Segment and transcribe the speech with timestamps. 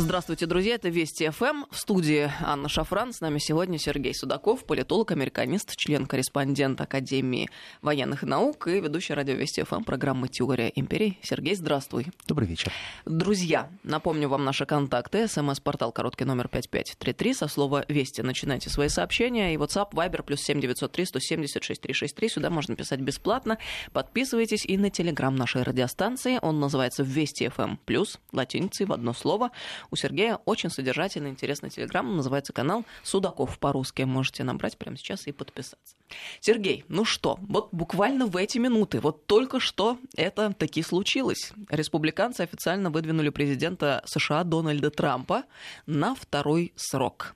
[0.00, 0.76] Здравствуйте, друзья.
[0.76, 1.64] Это Вести ФМ.
[1.72, 3.12] В студии Анна Шафран.
[3.12, 7.50] С нами сегодня Сергей Судаков, политолог, американист, член-корреспондент Академии
[7.82, 11.18] военных наук и ведущий радио Вести ФМ программы «Теория империй».
[11.20, 12.06] Сергей, здравствуй.
[12.28, 12.72] Добрый вечер.
[13.06, 15.26] Друзья, напомню вам наши контакты.
[15.26, 17.34] СМС-портал короткий номер 5533.
[17.34, 19.52] Со слова «Вести» начинайте свои сообщения.
[19.52, 22.28] И WhatsApp, Viber, плюс 7903 176 363.
[22.28, 23.58] Сюда можно писать бесплатно.
[23.92, 26.38] Подписывайтесь и на телеграм нашей радиостанции.
[26.40, 29.50] Он называется «Вести ФМ плюс», латиницей в одно слово.
[29.90, 32.16] У Сергея очень содержательный, интересный телеграм.
[32.16, 34.02] Называется канал «Судаков» по-русски.
[34.02, 35.96] Можете набрать прямо сейчас и подписаться.
[36.40, 41.52] Сергей, ну что, вот буквально в эти минуты, вот только что это таки случилось.
[41.70, 45.44] Республиканцы официально выдвинули президента США Дональда Трампа
[45.86, 47.34] на второй срок.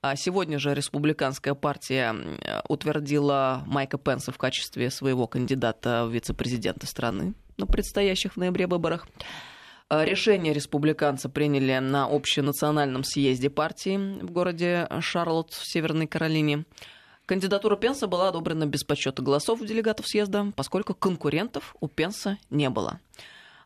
[0.00, 2.16] А сегодня же республиканская партия
[2.68, 9.06] утвердила Майка Пенса в качестве своего кандидата в вице-президента страны на предстоящих в ноябре выборах.
[9.92, 16.64] Э, решение республиканцы приняли на общенациональном съезде партии в городе Шарлотт в Северной Каролине.
[17.26, 22.70] Кандидатура Пенса была одобрена без подсчета голосов у делегатов съезда, поскольку конкурентов у Пенса не
[22.70, 23.00] было.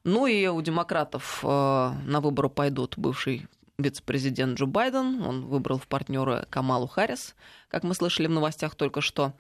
[0.03, 3.47] Ну и у демократов э, на выборы пойдут бывший
[3.79, 5.23] вице-президент Джо Байден.
[5.23, 7.37] Он выбрал в партнеры Камалу Харрис,
[7.69, 9.35] как мы слышали в новостях только что.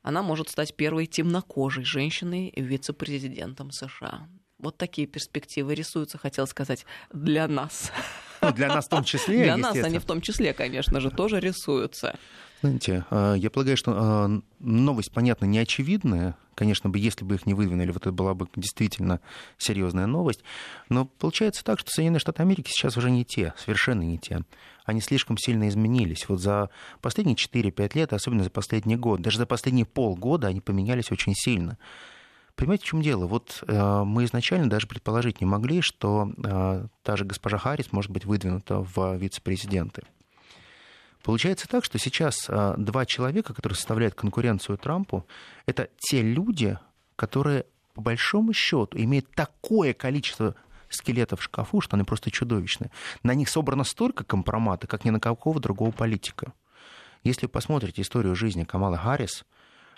[0.00, 4.26] Она может стать первой темнокожей женщиной вице-президентом США.
[4.60, 7.92] Вот такие перспективы рисуются, хотел сказать, для нас.
[8.42, 11.40] Ну, для нас в том числе, Для нас они в том числе, конечно же, тоже
[11.40, 12.18] рисуются.
[12.60, 16.36] Знаете, а, я полагаю, что а, новость, понятно, не очевидная.
[16.54, 19.20] Конечно бы, если бы их не выдвинули, вот это была бы действительно
[19.56, 20.42] серьезная новость.
[20.90, 24.42] Но получается так, что Соединенные Штаты Америки сейчас уже не те, совершенно не те.
[24.84, 26.28] Они слишком сильно изменились.
[26.28, 26.68] Вот за
[27.00, 31.78] последние 4-5 лет, особенно за последний год, даже за последние полгода они поменялись очень сильно.
[32.56, 33.26] Понимаете, в чем дело?
[33.26, 38.10] Вот э, мы изначально даже предположить не могли, что э, та же госпожа Харрис может
[38.10, 40.02] быть выдвинута в вице-президенты.
[41.22, 45.26] Получается так, что сейчас э, два человека, которые составляют конкуренцию Трампу,
[45.66, 46.78] это те люди,
[47.16, 50.54] которые по большому счету имеют такое количество
[50.88, 52.90] скелетов в шкафу, что они просто чудовищные.
[53.22, 56.52] На них собрано столько компромата, как ни на какого другого политика.
[57.22, 59.44] Если вы посмотрите историю жизни Камала Харрис,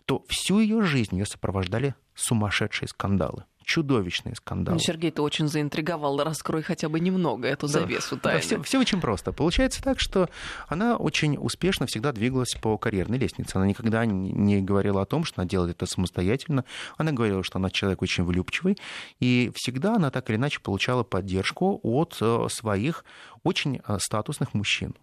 [0.06, 4.76] то всю ее жизнь ее сопровождали сумасшедшие скандалы чудовищные скандалы.
[4.76, 6.22] Ну, Сергей, ты очень заинтриговал.
[6.22, 8.40] Раскрой хотя бы немного эту завесу да, тайны.
[8.40, 9.32] Да, все, все очень просто.
[9.32, 10.28] Получается так, что
[10.68, 13.56] она очень успешно всегда двигалась по карьерной лестнице.
[13.56, 16.64] Она никогда не говорила о том, что она делает это самостоятельно.
[16.96, 18.78] Она говорила, что она человек очень влюбчивый.
[19.20, 23.04] И всегда она так или иначе получала поддержку от э, своих
[23.42, 24.94] очень э, статусных мужчин.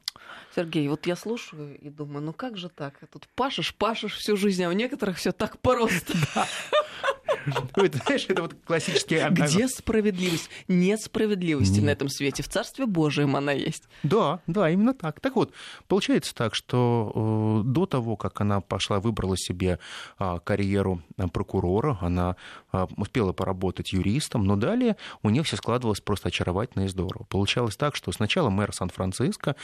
[0.55, 2.95] Сергей, вот я слушаю и думаю, ну как же так?
[3.11, 6.13] Тут пашешь, пашешь всю жизнь, а у некоторых все так просто.
[8.05, 9.21] Знаешь, это вот классический...
[9.29, 10.49] Где справедливость?
[10.67, 12.43] Нет справедливости на этом свете.
[12.43, 13.83] В Царстве Божьем она есть.
[14.03, 15.19] Да, да, именно так.
[15.19, 15.53] Так вот,
[15.87, 19.79] получается так, что э, до того, как она пошла, выбрала себе
[20.17, 22.35] а, карьеру а, прокурора, она
[22.71, 27.23] а, успела поработать юристом, но далее у нее все складывалось просто очаровательно и здорово.
[27.23, 29.55] Получалось так, что сначала мэр Сан-Франциско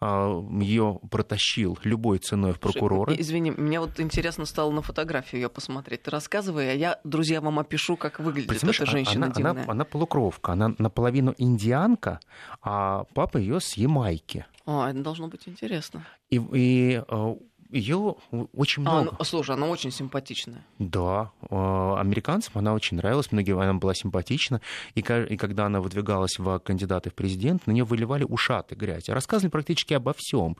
[0.00, 3.14] ее протащил любой ценой в прокурора.
[3.14, 6.02] Извини, мне вот интересно стало на фотографию ее посмотреть.
[6.02, 10.52] Ты рассказывай, а я, друзья, вам опишу, как выглядит эта женщина она, она, она полукровка,
[10.52, 12.20] она наполовину индианка,
[12.60, 14.46] а папа ее с Ямайки.
[14.64, 16.06] О, это должно быть интересно.
[16.30, 17.34] И, и э,
[17.72, 18.16] ее
[18.54, 19.10] очень а, много.
[19.10, 20.64] А, ну, слушай, она очень симпатичная.
[20.78, 24.60] Да, а, американцам она очень нравилась, многим она была симпатична.
[24.94, 29.08] И, и когда она выдвигалась в кандидаты в президент, на нее выливали ушаты грязь.
[29.08, 30.56] Рассказывали практически обо всем.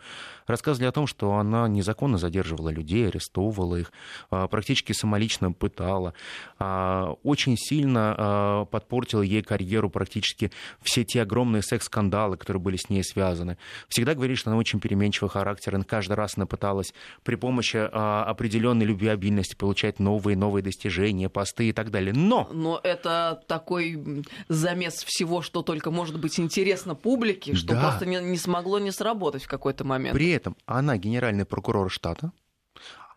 [0.46, 3.92] Рассказывали о том, что она незаконно задерживала людей, арестовывала их,
[4.30, 6.14] а, практически самолично пытала.
[6.58, 10.50] Очень сильно подпортила ей карьеру практически
[10.80, 13.58] все те огромные секс-скандалы, которые были с ней связаны.
[13.88, 18.24] Всегда говорили, что она очень переменчивый характер, и каждый раз она пыталась при помощи а,
[18.24, 22.12] определенной любвеобильности получать новые новые достижения, посты и так далее.
[22.12, 22.48] Но...
[22.52, 27.80] Но это такой замес всего, что только может быть интересно публике, что да.
[27.80, 30.14] просто не, не смогло не сработать в какой-то момент.
[30.14, 32.32] При этом она генеральный прокурор штата,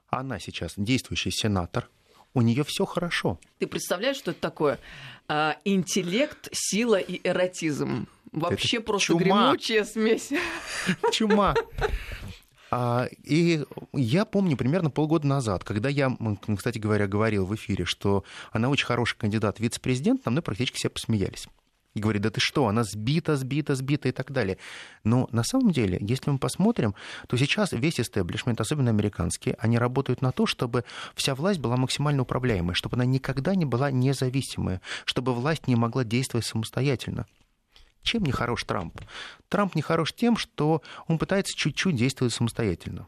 [0.09, 1.89] она сейчас действующий сенатор,
[2.33, 3.39] у нее все хорошо.
[3.59, 4.79] Ты представляешь, что это такое?
[5.27, 8.07] А, интеллект, сила и эротизм.
[8.31, 9.21] Вообще это просто чума.
[9.23, 10.31] гремучая смесь.
[11.11, 11.55] Чума.
[12.77, 13.63] А, и
[13.93, 16.11] я помню примерно полгода назад, когда я,
[16.57, 20.75] кстати говоря, говорил в эфире, что она очень хороший кандидат в вице-президент, на мной практически
[20.75, 21.47] все посмеялись.
[21.93, 24.57] и говорит, да ты что, она сбита, сбита, сбита и так далее.
[25.05, 26.95] Но на самом деле, если мы посмотрим,
[27.29, 30.83] то сейчас весь истеблишмент, особенно американский, они работают на то, чтобы
[31.15, 36.03] вся власть была максимально управляемой, чтобы она никогда не была независимая, чтобы власть не могла
[36.03, 37.25] действовать самостоятельно.
[38.05, 39.01] Чем не хорош Трамп?
[39.49, 43.07] Трамп не хорош тем, что он пытается чуть-чуть действовать самостоятельно.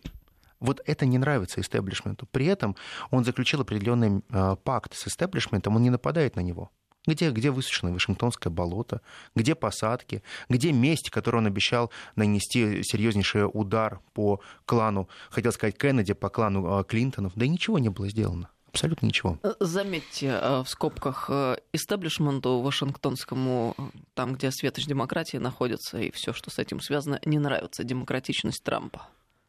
[0.59, 2.25] Вот это не нравится истеблишменту.
[2.31, 2.75] При этом
[3.11, 6.71] он заключил определенный э, пакт с истеблишментом, он не нападает на него.
[7.05, 9.01] Где, где высушено Вашингтонское болото,
[9.35, 16.13] где посадки, где месть, которую он обещал нанести серьезнейший удар по клану, хотел сказать Кеннеди,
[16.13, 17.33] по клану э, Клинтонов.
[17.35, 18.49] Да и ничего не было сделано.
[18.77, 19.39] Абсолютно ничего.
[19.43, 21.29] Э, заметьте, э, в скобках
[21.73, 23.75] истеблишменту вашингтонскому,
[24.13, 29.07] там, где светоч демократии находится, и все, что с этим связано, не нравится демократичность Трампа.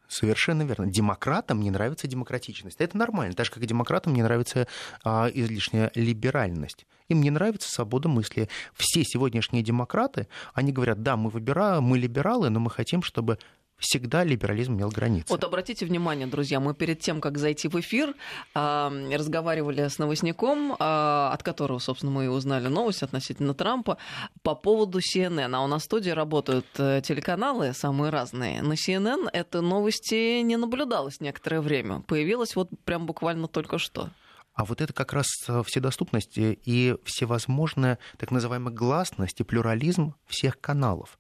[0.09, 0.87] Совершенно верно.
[0.87, 2.81] Демократам не нравится демократичность.
[2.81, 4.67] Это нормально, так же, как и демократам не нравится
[5.05, 6.87] а, излишняя либеральность.
[7.09, 8.49] Им не нравится свобода мысли.
[8.75, 13.39] Все сегодняшние демократы, они говорят, да, мы выбираем, мы либералы, но мы хотим, чтобы
[13.79, 15.27] всегда либерализм имел границы.
[15.29, 18.15] Вот обратите внимание, друзья, мы перед тем, как зайти в эфир,
[18.55, 23.99] разговаривали с новостником, а, от которого, собственно, мы и узнали новость относительно Трампа,
[24.43, 25.55] по поводу CNN.
[25.55, 28.63] А у нас в студии работают э, телеканалы самые разные.
[28.63, 32.01] На CNN это новости не наблюдалось некоторое время.
[32.01, 34.11] Появилось вот прям буквально только что.
[34.55, 40.61] А вот это как раз э, вседоступность и всевозможная так называемая гласность и плюрализм всех
[40.61, 41.19] каналов.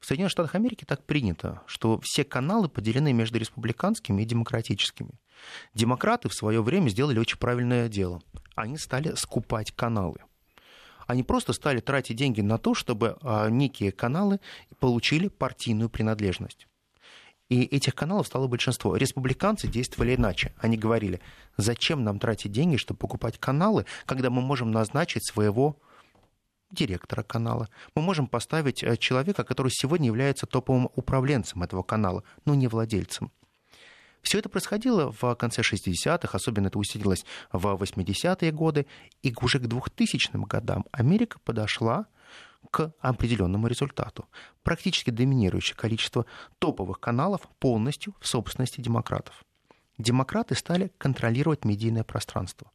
[0.00, 5.10] В Соединенных Штатах Америки так принято, что все каналы поделены между республиканскими и демократическими.
[5.74, 8.22] Демократы в свое время сделали очень правильное дело.
[8.54, 10.18] Они стали скупать каналы.
[11.06, 14.40] Они просто стали тратить деньги на то, чтобы а, некие каналы
[14.78, 16.68] получили партийную принадлежность.
[17.48, 18.94] И этих каналов стало большинство.
[18.94, 20.52] Республиканцы действовали иначе.
[20.58, 21.20] Они говорили,
[21.56, 25.78] зачем нам тратить деньги, чтобы покупать каналы, когда мы можем назначить своего
[26.70, 27.68] директора канала.
[27.94, 33.30] Мы можем поставить э, человека, который сегодня является топовым управленцем этого канала, но не владельцем.
[34.22, 38.86] Все это происходило в конце 60-х, особенно это усилилось в 80-е годы,
[39.22, 42.06] и уже к 2000-м годам Америка подошла
[42.70, 44.28] к определенному результату.
[44.62, 46.26] Практически доминирующее количество
[46.58, 49.44] топовых каналов полностью в собственности демократов.
[49.96, 52.70] Демократы стали контролировать медийное пространство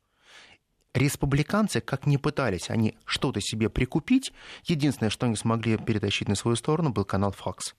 [0.93, 4.33] республиканцы, как ни пытались они что-то себе прикупить,
[4.65, 7.73] единственное, что они смогли перетащить на свою сторону, был канал Fox.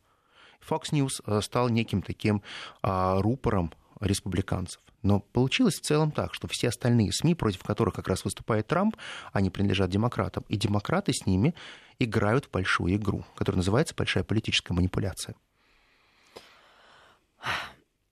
[0.69, 2.43] Fox News э, стал неким таким
[2.83, 4.81] а, рупором республиканцев.
[5.03, 8.97] Но получилось в целом так, что все остальные СМИ, против которых как раз выступает Трамп,
[9.33, 10.45] они принадлежат демократам.
[10.49, 11.55] И демократы с ними
[11.99, 15.37] играют в большую игру, которая называется большая политическая манипуляция.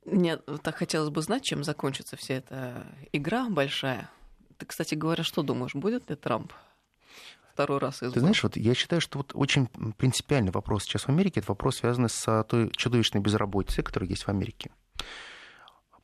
[0.04, 4.10] Мне так хотелось бы знать, чем закончится вся эта игра большая.
[4.62, 6.52] Ты, кстати говоря, что думаешь, будет ли Трамп
[7.52, 8.12] второй раз избран?
[8.12, 9.66] Ты знаешь, вот я считаю, что вот очень
[9.96, 14.28] принципиальный вопрос сейчас в Америке, это вопрос, связанный с той чудовищной безработицей, которая есть в
[14.28, 14.70] Америке.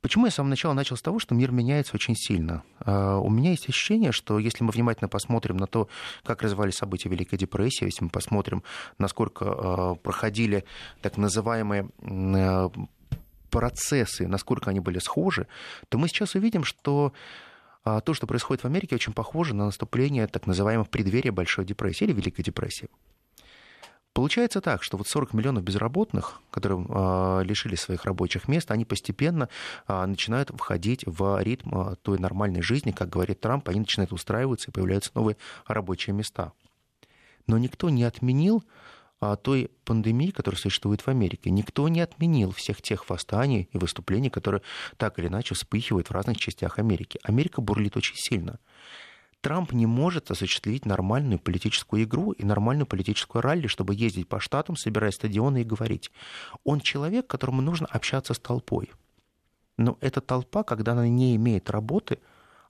[0.00, 2.64] Почему я с самого начала начал с того, что мир меняется очень сильно?
[2.80, 5.88] А, у меня есть ощущение, что если мы внимательно посмотрим на то,
[6.24, 8.64] как развивались события Великой депрессии, если мы посмотрим,
[8.98, 10.64] насколько а, проходили
[11.00, 12.72] так называемые а,
[13.50, 15.46] процессы, насколько они были схожи,
[15.88, 17.12] то мы сейчас увидим, что
[18.04, 22.12] то, что происходит в Америке, очень похоже на наступление так называемых преддверия Большой депрессии или
[22.12, 22.88] Великой депрессии.
[24.18, 29.48] Получается так, что вот 40 миллионов безработных, которые э, лишили своих рабочих мест, они постепенно
[29.86, 34.74] э, начинают входить в ритм той нормальной жизни, как говорит Трамп, они начинают устраиваться и
[34.74, 35.36] появляются новые
[35.66, 36.52] рабочие места.
[37.46, 38.64] Но никто не отменил
[39.36, 41.50] той пандемии, которая существует в Америке.
[41.50, 44.62] Никто не отменил всех тех восстаний и выступлений, которые
[44.96, 47.18] так или иначе вспыхивают в разных частях Америки.
[47.22, 48.58] Америка бурлит очень сильно.
[49.40, 54.76] Трамп не может осуществить нормальную политическую игру и нормальную политическую ралли, чтобы ездить по штатам,
[54.76, 56.10] собирать стадионы и говорить.
[56.64, 58.90] Он человек, которому нужно общаться с толпой.
[59.76, 62.18] Но эта толпа, когда она не имеет работы,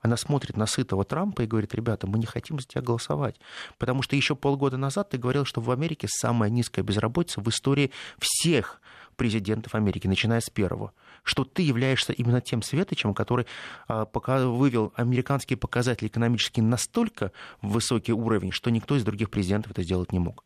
[0.00, 3.36] она смотрит на сытого Трампа и говорит, ребята, мы не хотим за тебя голосовать.
[3.78, 7.90] Потому что еще полгода назад ты говорил, что в Америке самая низкая безработица в истории
[8.18, 8.80] всех
[9.16, 10.92] президентов Америки, начиная с первого.
[11.24, 13.46] Что ты являешься именно тем светочем, который
[13.88, 19.82] а, пока вывел американские показатели экономические настолько высокий уровень, что никто из других президентов это
[19.82, 20.44] сделать не мог.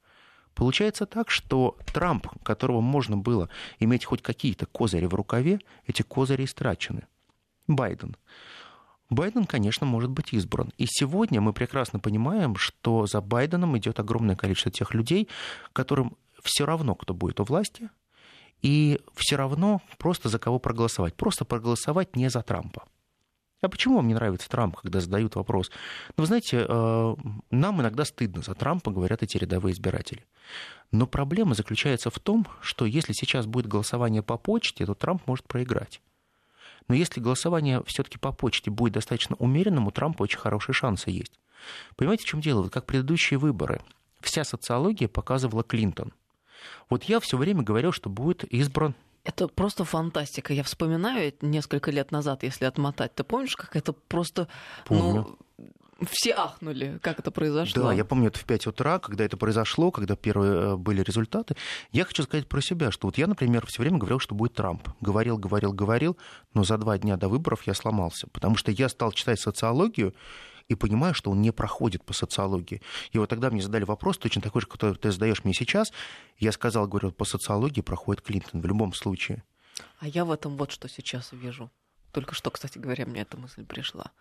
[0.55, 6.45] Получается так, что Трамп, которого можно было иметь хоть какие-то козыри в рукаве, эти козыри
[6.45, 7.07] истрачены.
[7.67, 8.17] Байден.
[9.15, 10.73] Байден, конечно, может быть избран.
[10.79, 15.29] И сегодня мы прекрасно понимаем, что за Байденом идет огромное количество тех людей,
[15.73, 17.91] которым все равно, кто будет у власти,
[18.63, 21.15] и все равно просто за кого проголосовать.
[21.15, 22.85] Просто проголосовать не за Трампа.
[23.63, 25.71] А почему вам не нравится Трамп, когда задают вопрос?
[26.17, 27.15] Ну, вы знаете, э,
[27.53, 30.27] нам иногда стыдно за Трампа, говорят эти рядовые избиратели.
[30.91, 35.47] Но проблема заключается в том, что если сейчас будет голосование по почте, то Трамп может
[35.47, 36.01] проиграть.
[36.89, 41.33] Но если голосование все-таки по почте будет достаточно умеренным, у Трампа очень хорошие шансы есть.
[41.97, 42.69] Понимаете, в чем дело?
[42.69, 43.81] Как предыдущие выборы.
[44.21, 46.13] Вся социология показывала Клинтон.
[46.89, 50.53] Вот я все время говорил, что будет избран это просто фантастика.
[50.53, 53.15] Я вспоминаю несколько лет назад, если отмотать.
[53.15, 54.49] Ты помнишь, как это просто...
[54.89, 55.39] Ну, Помню.
[55.59, 55.69] Ну,
[56.11, 57.85] все ахнули, как это произошло.
[57.85, 61.57] Да, я помню это в 5 утра, когда это произошло, когда первые э, были результаты.
[61.91, 64.89] Я хочу сказать про себя, что вот я, например, все время говорил, что будет Трамп.
[65.01, 66.17] Говорил, говорил, говорил,
[66.55, 70.15] но за два дня до выборов я сломался, потому что я стал читать социологию,
[70.69, 72.81] и понимаю, что он не проходит по социологии.
[73.11, 75.93] И вот тогда мне задали вопрос, точно такой же, который ты задаешь мне сейчас.
[76.39, 79.43] Я сказал, говорю, по социологии проходит Клинтон в любом случае.
[79.99, 81.71] А я в этом вот что сейчас вижу.
[82.13, 84.13] Только что, кстати говоря, мне эта мысль пришла.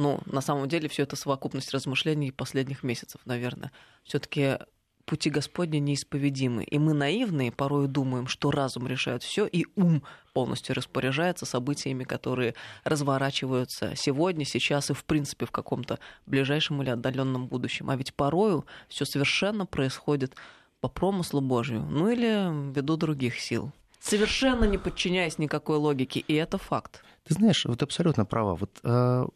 [0.00, 3.70] Ну, на самом деле, все это совокупность размышлений последних месяцев, наверное.
[4.02, 4.56] Все-таки
[5.04, 6.64] пути Господни неисповедимы.
[6.64, 10.02] И мы наивные порой думаем, что разум решает все, и ум
[10.32, 17.46] полностью распоряжается событиями, которые разворачиваются сегодня, сейчас и, в принципе, в каком-то ближайшем или отдаленном
[17.46, 17.90] будущем.
[17.90, 20.34] А ведь порою все совершенно происходит
[20.80, 23.70] по промыслу Божию, ну или ввиду других сил.
[24.00, 27.04] Совершенно не подчиняясь никакой логике, и это факт.
[27.24, 28.54] Ты знаешь, вот абсолютно права.
[28.54, 29.26] Вот э,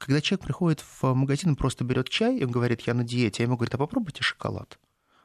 [0.00, 3.56] когда человек приходит в магазин, просто берет чай и говорит, я на диете, я ему
[3.56, 4.78] говорю, а попробуйте шоколад.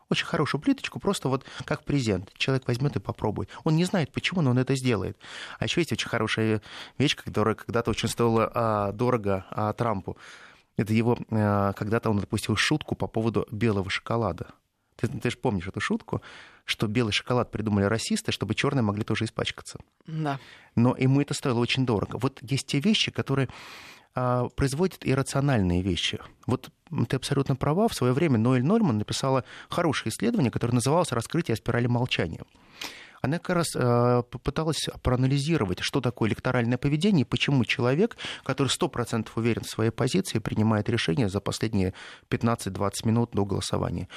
[0.10, 2.32] Очень хорошую плиточку, просто вот как презент.
[2.38, 3.50] Человек возьмет и попробует.
[3.64, 5.18] Он не знает, почему, но он это сделает.
[5.58, 6.62] А еще есть очень хорошая
[6.98, 10.18] вещь, которая когда-то очень стоила а, дорого а, Трампу.
[10.76, 14.50] Это его, а, когда-то он допустил шутку по поводу белого шоколада.
[14.98, 16.22] Ты, ты же помнишь эту шутку,
[16.66, 19.80] что белый шоколад придумали расисты, чтобы черные могли тоже испачкаться.
[20.08, 20.40] Да.
[20.76, 22.18] Но ему это стоило очень дорого.
[22.18, 23.48] Вот есть те вещи, которые
[24.16, 26.20] а, производит иррациональные вещи.
[26.48, 26.70] Вот
[27.08, 27.88] ты абсолютно права.
[27.88, 32.44] В свое время Ноэль Нольман написала хорошее исследование, которое называлось «Раскрытие спирали молчания».
[33.22, 39.28] Она как раз э, попыталась проанализировать, что такое электоральное поведение и почему человек, который 100%
[39.36, 41.96] уверен в своей позиции, принимает решение за последние
[42.30, 44.08] 15-20 минут до голосования.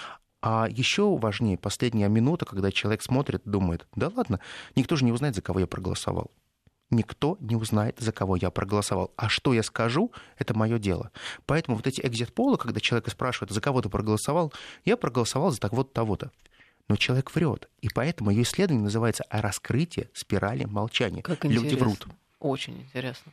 [0.41, 4.41] А еще важнее последняя минута, когда человек смотрит, думает, да ладно,
[4.77, 6.31] никто же не узнает, за кого я проголосовал
[6.91, 9.13] никто не узнает, за кого я проголосовал.
[9.17, 11.11] А что я скажу, это мое дело.
[11.47, 14.53] Поэтому вот эти экзит-полы, когда человека спрашивают, за кого ты проголосовал,
[14.85, 16.33] я проголосовал за того-то, того-то.
[16.89, 17.69] Но человек врет.
[17.83, 21.23] И поэтому ее исследование называется «Раскрытие спирали молчания».
[21.23, 22.07] Как Люди врут.
[22.41, 23.33] Очень интересно.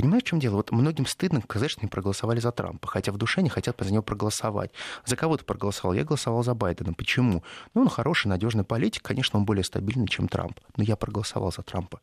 [0.00, 0.56] Понимаешь, в чем дело?
[0.56, 3.92] Вот многим стыдно сказать, что они проголосовали за Трампа, хотя в душе не хотят за
[3.92, 4.70] него проголосовать.
[5.04, 5.94] За кого ты проголосовал?
[5.94, 6.94] Я голосовал за Байдена.
[6.94, 7.44] Почему?
[7.74, 11.60] Ну, он хороший, надежный политик, конечно, он более стабильный, чем Трамп, но я проголосовал за
[11.60, 12.00] Трампа.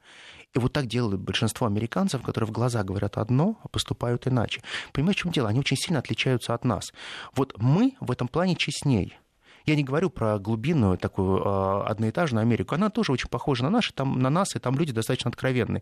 [0.53, 4.61] И вот так делают большинство американцев, которые в глаза говорят одно, а поступают иначе.
[4.93, 5.49] Понимаешь, в чем дело?
[5.49, 6.93] Они очень сильно отличаются от нас.
[7.33, 9.17] Вот мы в этом плане честней.
[9.65, 12.75] Я не говорю про глубинную такую э, одноэтажную Америку.
[12.75, 15.81] Она тоже очень похожа на, наши, там, на нас, и там люди достаточно откровенные.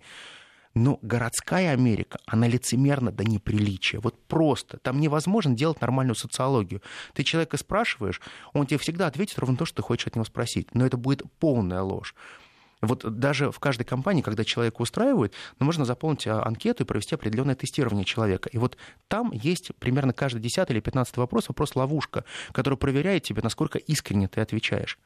[0.76, 4.02] Но городская Америка, она лицемерна до неприличия.
[4.02, 4.78] Вот просто.
[4.78, 6.82] Там невозможно делать нормальную социологию.
[7.14, 10.76] Ты человека спрашиваешь, он тебе всегда ответит ровно то, что ты хочешь от него спросить.
[10.76, 12.14] Но это будет полная ложь.
[12.82, 17.16] Вот даже в каждой компании, когда человека устраивают, ну, можно заполнить а, анкету и провести
[17.16, 18.50] определенное тестирование человека.
[18.50, 18.78] И вот
[19.08, 24.42] там есть примерно каждый десятый или пятнадцатый вопрос, вопрос-ловушка, который проверяет тебя, насколько искренне ты
[24.42, 25.00] отвечаешь.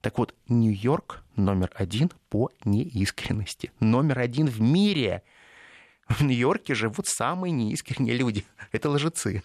[0.00, 3.70] Так вот, Нью-Йорк номер один по неискренности.
[3.80, 5.22] Номер один в мире.
[6.08, 8.44] В Нью-Йорке живут самые неискренние люди.
[8.72, 9.42] Это лжецы.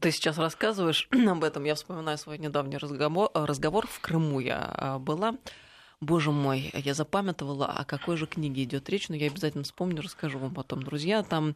[0.00, 1.64] Ты сейчас рассказываешь об этом.
[1.64, 3.30] Я вспоминаю свой недавний разговор.
[3.34, 5.36] разговор в Крыму я а, была.
[6.02, 10.38] Боже мой, я запамятовала, о какой же книге идет речь, но я обязательно вспомню, расскажу
[10.38, 11.22] вам потом, друзья.
[11.22, 11.54] Там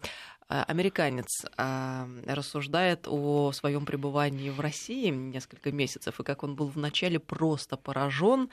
[0.49, 7.19] американец э, рассуждает о своем пребывании в России несколько месяцев, и как он был вначале
[7.19, 8.51] просто поражен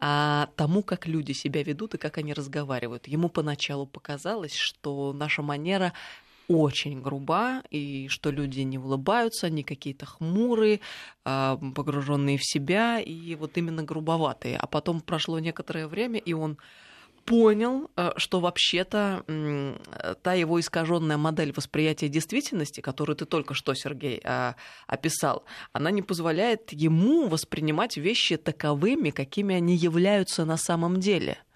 [0.00, 3.08] а, тому, как люди себя ведут и как они разговаривают.
[3.08, 5.92] Ему поначалу показалось, что наша манера
[6.48, 10.80] очень груба, и что люди не улыбаются, они какие-то хмурые,
[11.24, 14.56] а, погруженные в себя, и вот именно грубоватые.
[14.58, 16.58] А потом прошло некоторое время, и он
[17.24, 19.24] понял, э, что вообще-то
[20.22, 26.02] та его искаженная модель восприятия действительности, которую ты только что, Сергей, а, описал, она не
[26.02, 31.38] позволяет ему воспринимать вещи таковыми, какими они являются на самом деле–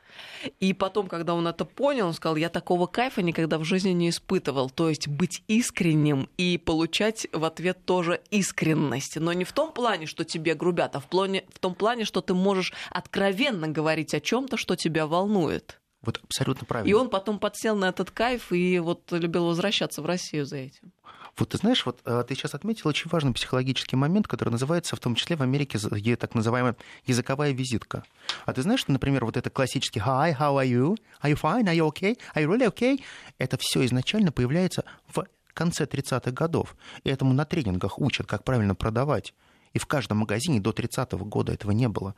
[0.61, 4.11] и потом, когда он это понял, он сказал, я такого кайфа никогда в жизни не
[4.11, 4.71] испытывал.
[4.71, 9.17] То есть быть искренним и получать в ответ тоже искренность.
[9.17, 12.21] Но не в том плане, что тебе грубят, а в, плане, в том плане, что
[12.21, 15.81] ты можешь откровенно говорить о чем-то, что тебя волнует.
[16.03, 16.91] Вот абсолютно правильно.
[16.91, 20.93] И он потом подсел на этот кайф и вот любил возвращаться в Россию за этим.
[21.37, 25.01] Вот ты знаешь, вот э, ты сейчас отметил очень важный психологический момент, который называется в
[25.01, 25.79] том числе в Америке
[26.17, 28.05] так называемая языковая визитка.
[28.47, 30.97] А ты знаешь, что, например, вот это классический «Hi, how are you?
[31.23, 31.65] Are you fine?
[31.65, 32.19] Are you okay?
[32.35, 33.03] Are you really okay?»
[33.39, 36.75] Это все изначально появляется в конце 30-х годов.
[37.05, 39.35] И этому на тренингах учат, как правильно продавать.
[39.75, 42.15] И в каждом магазине до 30-го года этого не было.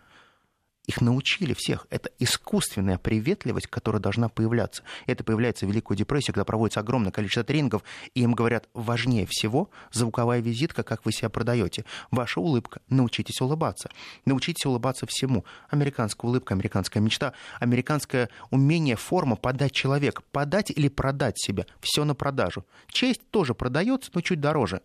[0.88, 1.86] Их научили всех.
[1.90, 4.82] Это искусственная приветливость, которая должна появляться.
[5.04, 7.82] Это появляется в Великую депрессию, когда проводится огромное количество тренингов,
[8.14, 11.84] и им говорят, важнее всего звуковая визитка, как вы себя продаете.
[12.10, 12.80] Ваша улыбка.
[12.88, 13.90] Научитесь улыбаться.
[14.24, 15.44] Научитесь улыбаться всему.
[15.68, 20.22] Американская улыбка, американская мечта, американское умение, форма подать человек.
[20.32, 21.66] Подать или продать себя.
[21.82, 22.64] Все на продажу.
[22.86, 24.80] Честь тоже продается, но чуть дороже.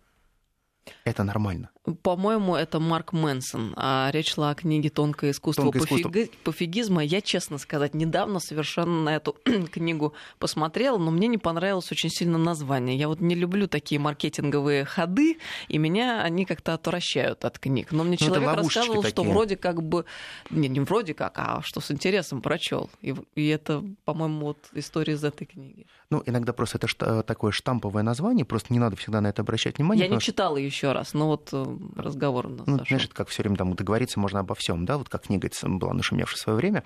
[1.06, 1.70] Это нормально.
[2.02, 3.74] По-моему, это Марк Мэнсон.
[3.76, 6.32] А речь шла о книге «Тонкое искусство, Тонкое пофиги...
[6.46, 7.04] пофигизма».
[7.04, 9.36] Я, честно сказать, недавно совершенно на эту
[9.72, 12.96] книгу посмотрела, но мне не понравилось очень сильно название.
[12.96, 17.92] Я вот не люблю такие маркетинговые ходы, и меня они как-то отвращают от книг.
[17.92, 19.10] Но мне ну, человек рассказывал, такие.
[19.12, 20.06] что вроде как бы...
[20.50, 22.90] Не, не вроде как, а что с интересом прочел.
[23.02, 25.86] И, и это, по-моему, вот история из этой книги.
[26.10, 30.06] Ну, иногда просто это такое штамповое название, просто не надо всегда на это обращать внимание.
[30.06, 33.44] Я не читала еще раз, но вот э, разговор у нас ну, Знаешь, как все
[33.44, 36.84] время там договориться можно обо всем, да, вот как книга была нашумевшая в свое время.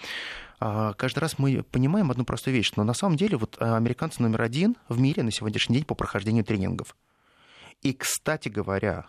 [0.59, 4.21] А, каждый раз мы понимаем одну простую вещь, но на самом деле вот а, американцы
[4.21, 6.95] номер один в мире на сегодняшний день по прохождению тренингов.
[7.81, 9.05] И, кстати говоря,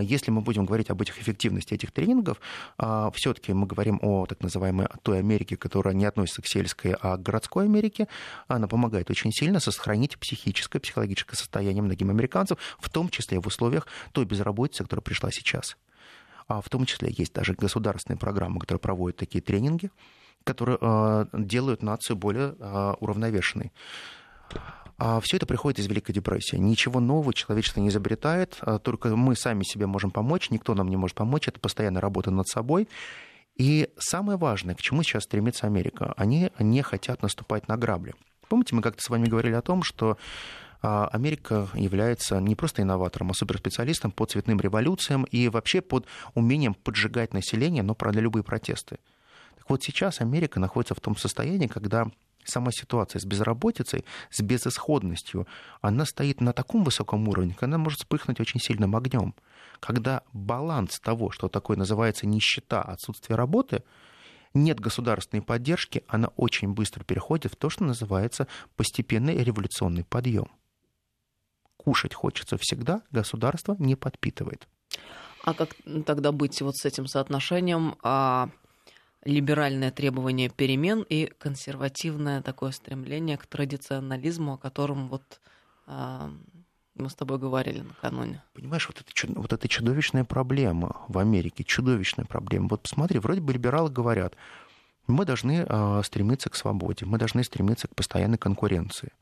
[0.00, 2.40] если мы будем говорить об этих эффективности этих тренингов,
[2.78, 7.16] а, все-таки мы говорим о так называемой той Америке, которая не относится к сельской, а
[7.16, 8.08] к городской Америке.
[8.48, 13.86] Она помогает очень сильно сохранить психическое, психологическое состояние многим американцев, в том числе в условиях
[14.12, 15.76] той безработицы, которая пришла сейчас.
[16.48, 19.90] А в том числе есть даже государственные программы, которые проводят такие тренинги,
[20.44, 22.52] которые а, делают нацию более
[23.00, 23.72] уравновешенной.
[24.98, 26.56] А все это приходит из Великой депрессии.
[26.56, 30.96] Ничего нового человечество не изобретает, а только мы сами себе можем помочь, никто нам не
[30.96, 32.88] может помочь, это постоянная работа над собой.
[33.56, 38.14] И самое важное, к чему сейчас стремится Америка, они не хотят наступать на грабли.
[38.48, 40.16] Помните, мы как-то с вами говорили о том, что
[40.80, 46.74] а, Америка является не просто инноватором, а суперспециалистом по цветным революциям и вообще под умением
[46.74, 48.98] поджигать население, но про любые протесты.
[49.56, 52.06] Так вот сейчас Америка находится в том состоянии, когда
[52.48, 55.46] сама ситуация с безработицей, с безысходностью,
[55.80, 59.34] она стоит на таком высоком уровне, когда она может вспыхнуть очень сильным огнем.
[59.80, 63.82] Когда баланс того, что такое называется нищета, отсутствие работы,
[64.54, 70.48] нет государственной поддержки, она очень быстро переходит в то, что называется постепенный революционный подъем.
[71.76, 74.66] Кушать хочется всегда, государство не подпитывает.
[75.44, 75.70] А как
[76.04, 78.50] тогда быть вот с этим соотношением а,
[79.28, 85.40] либеральное требование перемен и консервативное такое стремление к традиционализму, о котором вот
[85.86, 86.30] а,
[86.94, 88.42] мы с тобой говорили накануне.
[88.54, 92.68] Понимаешь, вот это, вот это чудовищная проблема в Америке, чудовищная проблема.
[92.70, 94.34] Вот посмотри, вроде бы либералы говорят,
[95.06, 99.12] мы должны э, стремиться к свободе, мы должны стремиться к постоянной конкуренции.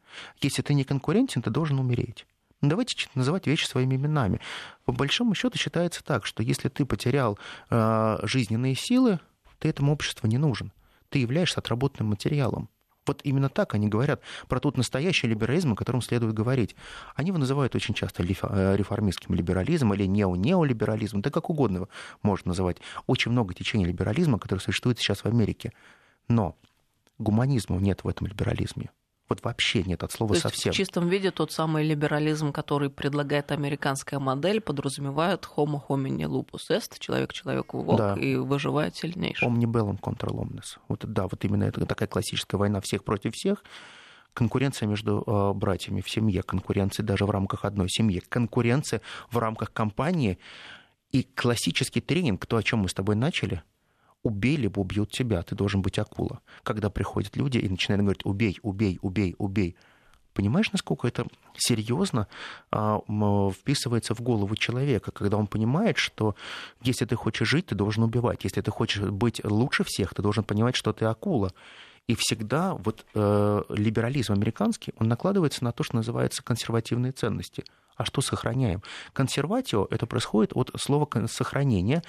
[0.41, 2.27] Если ты не конкурентен, ты должен умереть.
[2.61, 4.41] Ну, давайте называть вещи своими именами.
[4.85, 7.39] По большому счету считается так, что если ты потерял
[7.71, 9.21] э, жизненные силы,
[9.59, 10.73] ты этому обществу не нужен.
[11.09, 12.69] Ты являешься отработанным материалом.
[13.07, 16.75] Вот именно так они говорят про тот настоящий либерализм, о котором следует говорить.
[17.15, 21.89] Они его называют очень часто э, реформистским либерализмом или нео-неолиберализмом, да как угодно его
[22.23, 22.79] можно называть.
[23.07, 25.73] Очень много течений либерализма, которые существуют сейчас в Америке.
[26.29, 26.57] Но
[27.19, 28.91] гуманизма нет в этом либерализме.
[29.29, 30.73] Вот вообще нет от слова То совсем.
[30.73, 36.99] в чистом виде тот самый либерализм, который предлагает американская модель, подразумевает homo homini lupus est,
[37.01, 38.15] человек человеку волк, да.
[38.15, 39.49] и выживает сильнейший.
[39.49, 40.79] Omni bellum contra omnes.
[40.89, 43.65] Вот, да, вот именно это такая классическая война всех против всех.
[44.33, 49.73] Конкуренция между э, братьями в семье, конкуренция даже в рамках одной семьи, конкуренция в рамках
[49.73, 50.39] компании
[51.11, 53.63] и классический тренинг, то, о чем мы с тобой начали–
[54.27, 56.41] убей, либо убьют тебя, ты должен быть акула.
[56.63, 59.77] Когда приходят люди и начинают говорить убей, убей, убей, убей,
[60.37, 62.29] Понимаешь, насколько это серьезно
[62.71, 63.01] а,
[63.53, 66.37] вписывается в голову человека, когда он понимает, что
[66.83, 68.45] если ты хочешь жить, ты должен убивать.
[68.45, 71.53] Если ты хочешь быть лучше всех, ты должен понимать, что ты акула.
[72.07, 77.65] И всегда вот э, либерализм американский, он накладывается на то, что называется консервативные ценности.
[77.97, 78.83] А что сохраняем?
[79.15, 82.03] Консерватио это происходит от слова сохранения,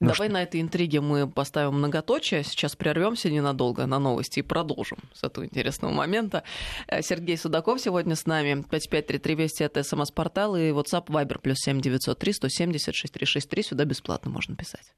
[0.00, 0.34] ну, Давай что...
[0.34, 2.42] на этой интриге мы поставим многоточие.
[2.42, 6.42] Сейчас прервемся ненадолго на новости и продолжим с этого интересного момента.
[6.88, 8.62] Э, Сергей Судаков сегодня с нами.
[8.62, 13.62] 5533 Вести это СМС-портал и WhatsApp Viber плюс 7903 170 6363.
[13.62, 14.92] Сюда бесплатно можно писать.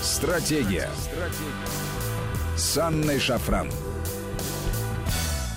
[0.00, 0.88] Стратегия.
[0.96, 2.56] Стратегия.
[2.56, 3.70] С Анной Шафран.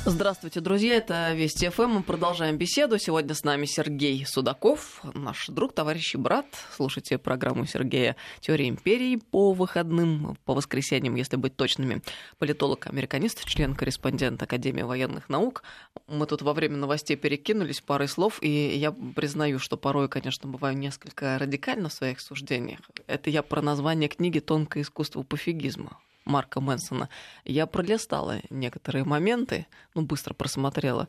[0.06, 0.96] Здравствуйте, друзья.
[0.96, 1.84] Это Вести ФМ.
[1.84, 3.00] Мы продолжаем беседу.
[3.00, 6.46] Сегодня с нами Сергей Судаков, наш друг, товарищ и брат.
[6.76, 12.02] Слушайте программу Сергея «Теория империи» по выходным, по воскресеньям, если быть точными.
[12.38, 15.64] Политолог, американист, член-корреспондент Академии военных наук.
[16.08, 20.78] Мы тут во время новостей перекинулись парой слов, и я признаю, что порой, конечно, бываю
[20.78, 22.82] несколько радикально в своих суждениях.
[23.08, 25.98] Это я про название книги «Тонкое искусство пофигизма».
[26.26, 27.10] Марка Мэнсона,
[27.46, 31.08] я пролистала некоторые моменты, ну, быстро просмотрела,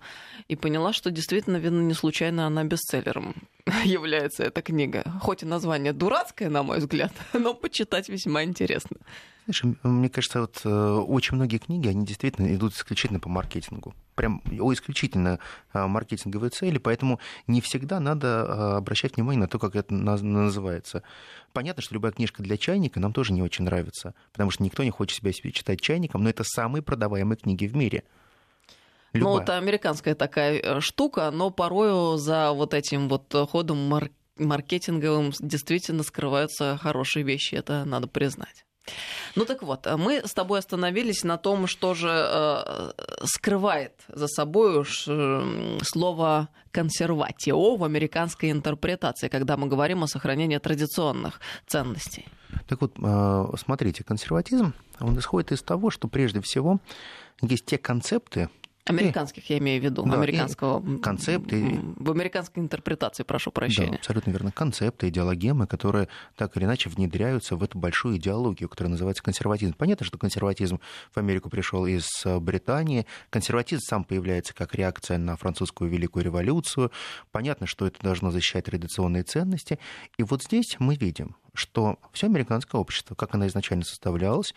[0.48, 3.34] и поняла, что действительно, видно, не случайно она бестселлером
[3.84, 5.04] является эта книга.
[5.20, 8.96] Хоть и название дурацкое, на мой взгляд, но почитать весьма интересно.
[9.46, 13.94] Знаешь, мне кажется, вот э, очень многие книги, они действительно идут исключительно по маркетингу.
[14.14, 15.38] Прям исключительно
[15.72, 21.02] э, маркетинговые цели, поэтому не всегда надо э, обращать внимание на то, как это называется.
[21.52, 24.90] Понятно, что любая книжка для чайника нам тоже не очень нравится, потому что никто не
[24.90, 28.04] хочет себя читать чайником, но это самые продаваемые книги в мире.
[29.12, 29.34] Ну, Любая.
[29.34, 36.76] Ну, это американская такая штука, но порою за вот этим вот ходом маркетинговым действительно скрываются
[36.76, 38.64] хорошие вещи, это надо признать.
[39.36, 42.90] Ну так вот, мы с тобой остановились на том, что же э,
[43.24, 50.58] скрывает за собой уж э, слово консерватио в американской интерпретации, когда мы говорим о сохранении
[50.58, 52.26] традиционных ценностей.
[52.68, 56.78] Так вот, э, смотрите, консерватизм, он исходит из того, что прежде всего
[57.42, 58.48] есть те концепты,
[58.86, 60.98] Американских, я имею в виду, да, американского...
[60.98, 61.80] Концепты.
[61.96, 63.92] В американской интерпретации, прошу прощения.
[63.92, 64.52] Да, абсолютно верно.
[64.52, 69.74] Концепты, идеологемы, которые так или иначе внедряются в эту большую идеологию, которая называется консерватизм.
[69.74, 70.80] Понятно, что консерватизм
[71.12, 73.06] в Америку пришел из э, Британии.
[73.30, 76.92] Консерватизм сам появляется как реакция на французскую Великую революцию.
[77.32, 79.78] Понятно, что это должно защищать традиционные ценности.
[80.18, 84.54] И вот здесь мы видим, что все американское общество, как оно изначально составлялось,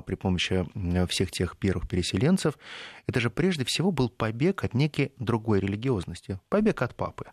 [0.00, 0.66] при помощи
[1.08, 2.58] всех тех первых переселенцев,
[3.06, 7.26] это же прежде всего был побег от некой другой религиозности, побег от папы.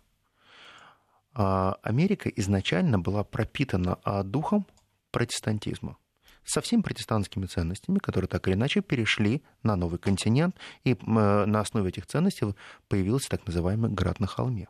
[1.33, 4.65] А Америка изначально была пропитана а, духом
[5.11, 5.97] протестантизма
[6.43, 11.89] со всеми протестантскими ценностями, которые так или иначе перешли на новый континент, и на основе
[11.89, 12.47] этих ценностей
[12.87, 14.67] появился так называемый град на холме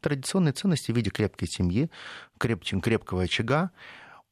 [0.00, 1.90] традиционные ценности в виде крепкой семьи,
[2.38, 3.70] крепкого очага,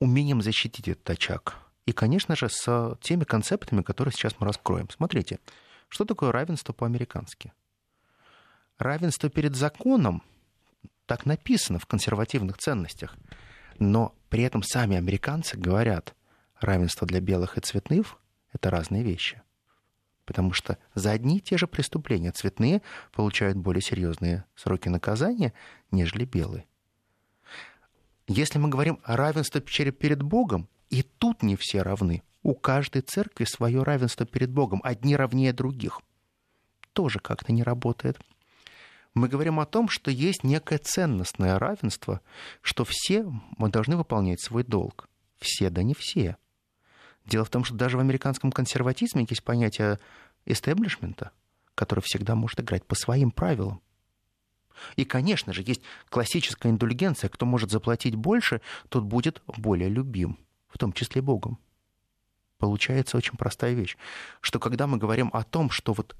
[0.00, 1.56] умением защитить этот очаг.
[1.88, 4.90] И, конечно же, с теми концептами, которые сейчас мы раскроем.
[4.90, 5.40] Смотрите,
[5.88, 7.54] что такое равенство по-американски?
[8.76, 10.22] Равенство перед законом,
[11.06, 13.16] так написано в консервативных ценностях,
[13.78, 16.14] но при этом сами американцы говорят,
[16.60, 18.18] равенство для белых и цветных—
[18.52, 19.40] это разные вещи
[20.26, 25.54] потому что за одни и те же преступления цветные получают более серьезные сроки наказания,
[25.90, 26.66] нежели белые.
[28.26, 32.22] Если мы говорим о равенстве перед Богом, и тут не все равны.
[32.42, 34.80] У каждой церкви свое равенство перед Богом.
[34.84, 36.00] Одни равнее других.
[36.92, 38.18] Тоже как-то не работает.
[39.14, 42.20] Мы говорим о том, что есть некое ценностное равенство,
[42.62, 43.24] что все
[43.56, 45.08] мы должны выполнять свой долг.
[45.38, 46.36] Все, да не все.
[47.26, 49.98] Дело в том, что даже в американском консерватизме есть понятие
[50.46, 51.32] истеблишмента,
[51.74, 53.82] который всегда может играть по своим правилам.
[54.96, 57.28] И, конечно же, есть классическая индульгенция.
[57.28, 61.58] Кто может заплатить больше, тот будет более любим, в том числе Богом.
[62.58, 63.96] Получается очень простая вещь,
[64.40, 66.16] что когда мы говорим о том, что вот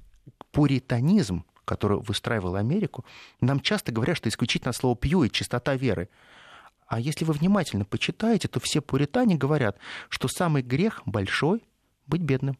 [0.51, 3.05] пуританизм, который выстраивал Америку,
[3.41, 6.09] нам часто говорят, что исключительно слово «пью» и чистота веры.
[6.87, 11.63] А если вы внимательно почитаете, то все пуритане говорят, что самый грех большой—
[12.07, 12.57] быть бедным.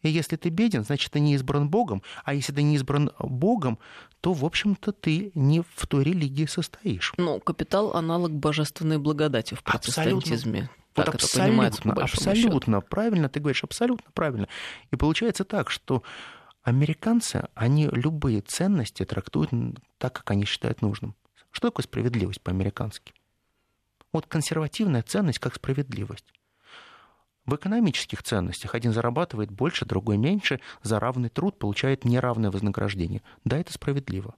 [0.00, 2.02] И если ты беден, значит, ты не избран Богом.
[2.24, 3.78] А если ты не избран Богом,
[4.20, 7.14] то, в общем-то, ты не в той религии состоишь.
[7.16, 10.60] Ну, капитал— аналог божественной благодати в протестантизме.
[10.60, 10.83] Абсолютно.
[10.94, 12.88] Так вот абсолютно, абсолютно счету.
[12.88, 14.48] правильно, ты говоришь, абсолютно правильно.
[14.92, 16.04] И получается так, что
[16.62, 19.50] американцы, они любые ценности трактуют
[19.98, 21.16] так, как они считают нужным.
[21.50, 23.12] Что такое справедливость по-американски?
[24.12, 26.32] Вот консервативная ценность как справедливость.
[27.44, 33.22] В экономических ценностях один зарабатывает больше, другой меньше, за равный труд получает неравное вознаграждение.
[33.44, 34.36] Да, это справедливо.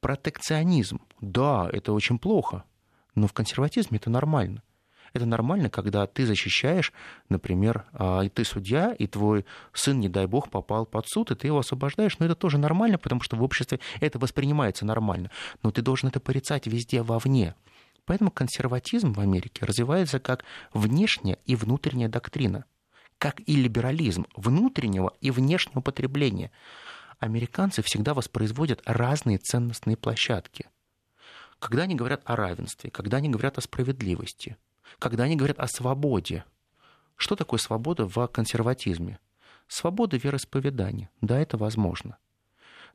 [0.00, 1.02] Протекционизм.
[1.20, 2.64] Да, это очень плохо.
[3.14, 4.62] Но в консерватизме это нормально.
[5.12, 6.92] Это нормально, когда ты защищаешь,
[7.28, 11.34] например, а, и ты судья, и твой сын, не дай бог, попал под суд, и
[11.34, 12.18] ты его освобождаешь.
[12.18, 15.30] Но это тоже нормально, потому что в обществе это воспринимается нормально.
[15.62, 17.54] Но ты должен это порицать везде вовне.
[18.04, 22.64] Поэтому консерватизм в Америке развивается как внешняя и внутренняя доктрина,
[23.18, 26.50] как и либерализм внутреннего и внешнего потребления.
[27.18, 30.66] Американцы всегда воспроизводят разные ценностные площадки.
[31.58, 34.56] Когда они говорят о равенстве, когда они говорят о справедливости,
[34.98, 36.44] когда они говорят о свободе.
[37.16, 39.18] Что такое свобода в консерватизме?
[39.68, 42.18] Свобода вероисповедания, да, это возможно.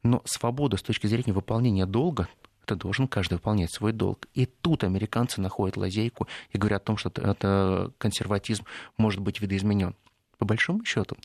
[0.03, 2.27] Но свобода с точки зрения выполнения долга,
[2.63, 4.27] это должен каждый выполнять свой долг.
[4.34, 8.65] И тут американцы находят лазейку и говорят о том, что это консерватизм
[8.97, 9.95] может быть видоизменен.
[10.38, 11.15] По большому счету,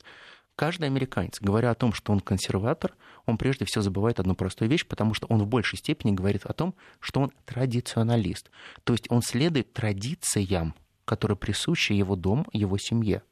[0.60, 2.92] каждый американец, говоря о том, что он консерватор,
[3.24, 6.52] он прежде всего забывает одну простую вещь, потому что он в большей степени говорит о
[6.52, 8.50] том, что он традиционалист.
[8.84, 10.74] То есть он следует традициям,
[11.06, 13.22] которые присущи его дому, его семье.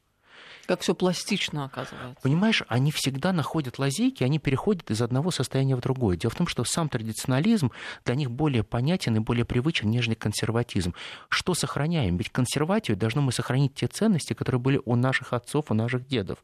[0.65, 2.19] Как все пластично оказывается.
[2.23, 6.17] Понимаешь, они всегда находят лазейки, они переходят из одного состояния в другое.
[6.17, 7.69] Дело в том, что сам традиционализм
[8.05, 10.95] для них более понятен и более привычен, нежели консерватизм.
[11.29, 12.17] Что сохраняем?
[12.17, 16.39] Ведь консерватию должны мы сохранить те ценности, которые были у наших отцов, у наших дедов.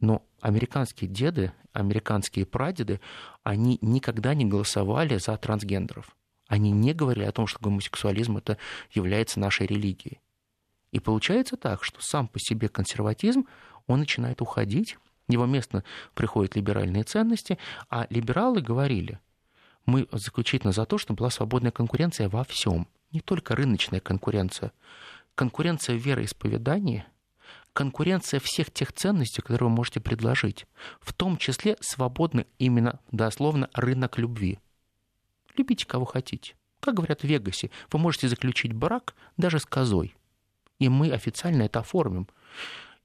[0.00, 3.00] Но американские деды, американские прадеды,
[3.42, 6.16] они никогда не голосовали за трансгендеров.
[6.46, 8.58] Они не говорили о том, что гомосексуализм это
[8.92, 10.20] является нашей религией.
[10.92, 13.46] И получается так, что сам по себе консерватизм,
[13.86, 14.96] он начинает уходить,
[15.28, 15.84] его место
[16.14, 17.58] приходят либеральные ценности,
[17.90, 19.20] а либералы говорили,
[19.84, 24.72] мы заключительно за то, чтобы была свободная конкуренция во всем, не только рыночная конкуренция,
[25.34, 27.04] конкуренция в вероисповедании,
[27.78, 30.66] конкуренция всех тех ценностей, которые вы можете предложить,
[31.00, 34.58] в том числе свободный именно дословно рынок любви.
[35.56, 36.56] Любите кого хотите.
[36.80, 40.14] Как говорят в Вегасе, вы можете заключить брак даже с козой
[40.78, 42.28] и мы официально это оформим.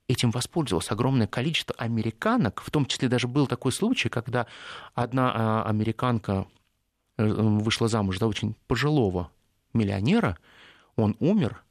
[0.07, 4.47] Этим воспользовалось огромное количество американок, в том числе даже был такой случай, когда
[4.93, 6.45] одна а, американка
[7.17, 9.31] э, вышла замуж за очень пожилого
[9.73, 10.37] миллионера,
[10.95, 11.63] он умер,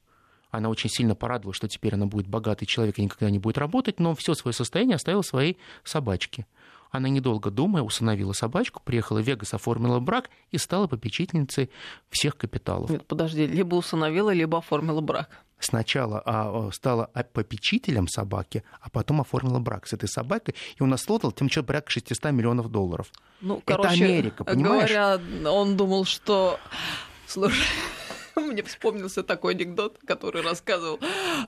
[0.53, 3.99] она очень сильно порадовалась, что теперь она будет богатый человек и никогда не будет работать,
[3.99, 6.47] но все свое состояние оставила своей собачке.
[6.91, 11.71] Она, недолго думая, усыновила собачку, приехала в Вегас, оформила брак и стала попечительницей
[12.11, 12.91] всех капиталов.
[12.91, 15.31] Нет, подожди, либо усыновила, либо оформила брак
[15.65, 21.31] сначала а, стала попечителем собаки, а потом оформила брак с этой собакой, и он ослотал
[21.31, 23.13] тем что порядка 600 миллионов долларов.
[23.41, 24.91] Ну, Это короче, Америка, понимаешь?
[24.91, 25.21] говоря,
[25.53, 26.59] он думал, что...
[27.29, 27.65] Слушай,
[28.37, 30.99] мне вспомнился такой анекдот, который рассказывал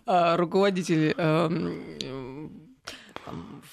[0.07, 2.65] а, руководитель эм,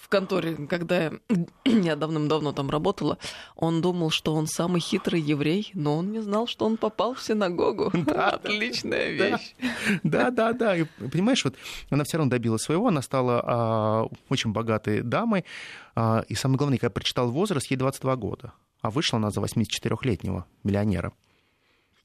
[0.01, 1.11] в конторе, когда
[1.65, 3.17] я давным-давно там работала,
[3.55, 7.21] он думал, что он самый хитрый еврей, но он не знал, что он попал в
[7.21, 7.91] синагогу.
[8.11, 9.55] Да, Отличная вещь.
[10.03, 10.75] Да, да, да.
[10.75, 11.55] И, понимаешь, вот
[11.89, 15.45] она все равно добилась своего, она стала а, очень богатой дамой.
[15.95, 18.53] А, и самое главное, когда я прочитал возраст, ей 22 года.
[18.81, 21.13] А вышла она за 84-летнего миллионера.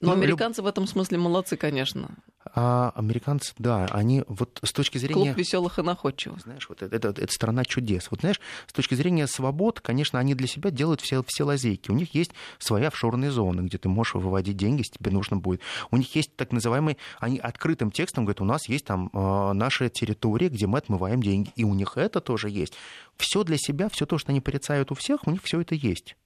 [0.01, 0.67] Но ну, американцы люб...
[0.67, 2.11] в этом смысле молодцы, конечно.
[2.55, 5.15] А американцы, да, они вот с точки зрения...
[5.33, 6.43] Клуб веселых и находчивых.
[6.43, 8.09] Знаешь, вот это, это, это страна чудес.
[8.11, 11.91] Вот знаешь, с точки зрения свобод, конечно, они для себя делают все, все лазейки.
[11.91, 15.61] У них есть свои офшорные зоны, где ты можешь выводить деньги, если тебе нужно будет.
[15.91, 19.89] У них есть так называемые, они открытым текстом говорят, у нас есть там э, наша
[19.89, 21.53] территория, где мы отмываем деньги.
[21.57, 22.75] И у них это тоже есть.
[23.17, 26.17] Все для себя, все то, что они порицают у всех, у них все это есть.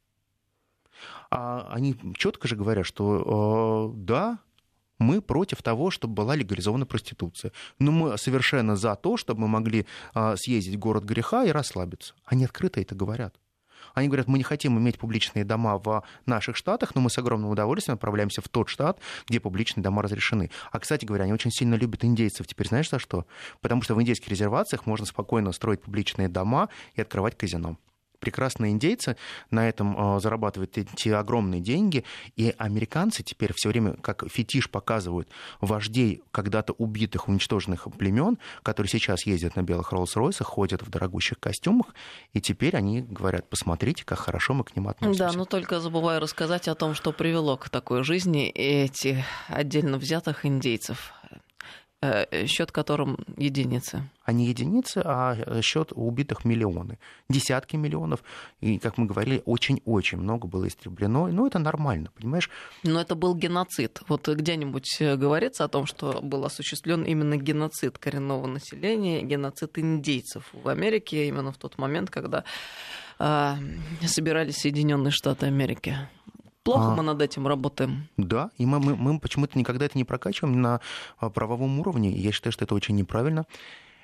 [1.30, 4.38] А они четко же говорят, что э, да,
[4.98, 7.52] мы против того, чтобы была легализована проституция.
[7.78, 12.14] Но мы совершенно за то, чтобы мы могли э, съездить в город греха и расслабиться.
[12.24, 13.34] Они открыто это говорят.
[13.94, 17.50] Они говорят, мы не хотим иметь публичные дома в наших штатах, но мы с огромным
[17.50, 20.50] удовольствием отправляемся в тот штат, где публичные дома разрешены.
[20.70, 22.46] А, кстати говоря, они очень сильно любят индейцев.
[22.46, 23.26] Теперь знаешь за что?
[23.60, 27.78] Потому что в индейских резервациях можно спокойно строить публичные дома и открывать казино
[28.20, 29.16] прекрасные индейцы
[29.50, 32.04] на этом а, зарабатывают эти огромные деньги,
[32.36, 35.28] и американцы теперь все время как фетиш показывают
[35.60, 41.94] вождей когда-то убитых, уничтоженных племен, которые сейчас ездят на белых Роллс-Ройсах, ходят в дорогущих костюмах,
[42.32, 45.30] и теперь они говорят, посмотрите, как хорошо мы к ним относимся.
[45.30, 50.46] Да, но только забываю рассказать о том, что привело к такой жизни эти отдельно взятых
[50.46, 51.12] индейцев.
[52.02, 54.08] Э, счет которым единицы.
[54.24, 56.98] А не единицы, а э, счет убитых миллионы.
[57.28, 58.20] Десятки миллионов.
[58.62, 61.28] И, как мы говорили, очень-очень много было истреблено.
[61.28, 62.48] Ну, это нормально, понимаешь?
[62.84, 64.00] Но это был геноцид.
[64.08, 70.48] Вот где-нибудь э, говорится о том, что был осуществлен именно геноцид коренного населения, геноцид индейцев
[70.54, 72.44] в Америке именно в тот момент, когда
[74.06, 76.08] собирались Соединенные Штаты Америки.
[76.62, 78.08] Плохо а, мы над этим работаем.
[78.16, 80.80] Да, и мы, мы, мы почему-то никогда это не прокачиваем на
[81.18, 82.10] а, правовом уровне.
[82.10, 83.46] Я считаю, что это очень неправильно.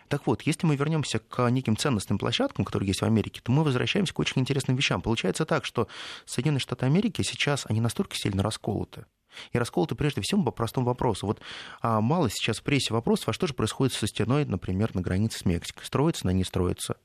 [0.09, 3.65] Так вот, если мы вернемся к неким ценностным площадкам, которые есть в Америке, то мы
[3.65, 5.03] возвращаемся к очень интересным вещам.
[5.03, 5.89] Получается так, что
[6.25, 9.07] Соединенные Штаты Америки сейчас, они настолько сильно расколоты,
[9.53, 11.27] и расколоты прежде всего по простому вопросу.
[11.27, 11.41] Вот
[11.83, 15.41] а, мало сейчас в прессе вопросов, а что же происходит со стеной, например, на границе
[15.41, 15.85] с Мексикой?
[15.85, 16.97] Строится она, не строится?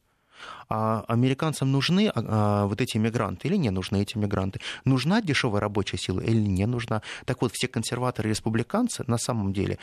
[0.70, 4.62] А американцам нужны а, а, вот эти мигранты или не нужны эти мигранты?
[4.86, 7.02] Нужна дешевая рабочая сила или не нужна?
[7.26, 9.80] Так вот, все консерваторы и республиканцы на самом деле,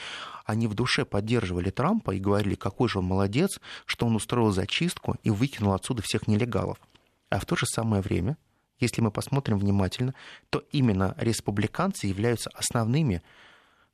[0.46, 5.16] они в душе поддерживали Трампа и говорили, какой же он молодец, что он устроил зачистку
[5.22, 6.78] и выкинул отсюда всех нелегалов.
[7.30, 8.36] А в то же самое время,
[8.80, 10.14] если мы посмотрим внимательно,
[10.50, 13.22] то именно республиканцы являются основными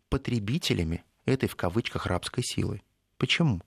[0.08, 2.82] потребителями этой в кавычках рабской силы.
[3.18, 3.60] Почему?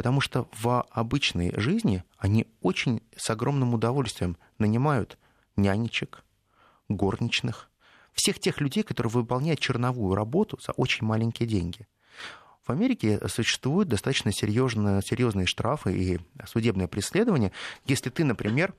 [0.00, 5.18] Потому что в обычной жизни они очень с огромным удовольствием нанимают
[5.56, 6.24] нянечек,
[6.88, 7.68] горничных,
[8.14, 11.86] всех тех людей, которые выполняют черновую работу за очень маленькие деньги.
[12.66, 17.52] В Америке существуют достаточно серьезные, серьезные штрафы и судебное преследование,
[17.84, 18.72] если ты, например,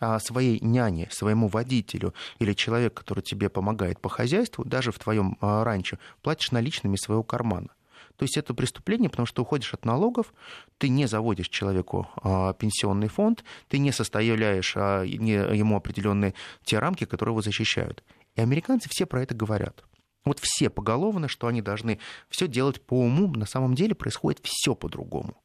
[0.00, 5.38] а, своей няне, своему водителю или человеку, который тебе помогает по хозяйству, даже в твоем
[5.40, 7.68] а, ранчо, платишь наличными своего кармана.
[8.16, 10.32] То есть это преступление, потому что уходишь от налогов,
[10.78, 17.04] ты не заводишь человеку а, пенсионный фонд, ты не составляешь а, ему определенные те рамки,
[17.04, 18.04] которые его защищают.
[18.36, 19.84] И американцы все про это говорят.
[20.24, 21.98] Вот все поголовно, что они должны
[22.28, 25.36] все делать по уму, на самом деле происходит все по-другому.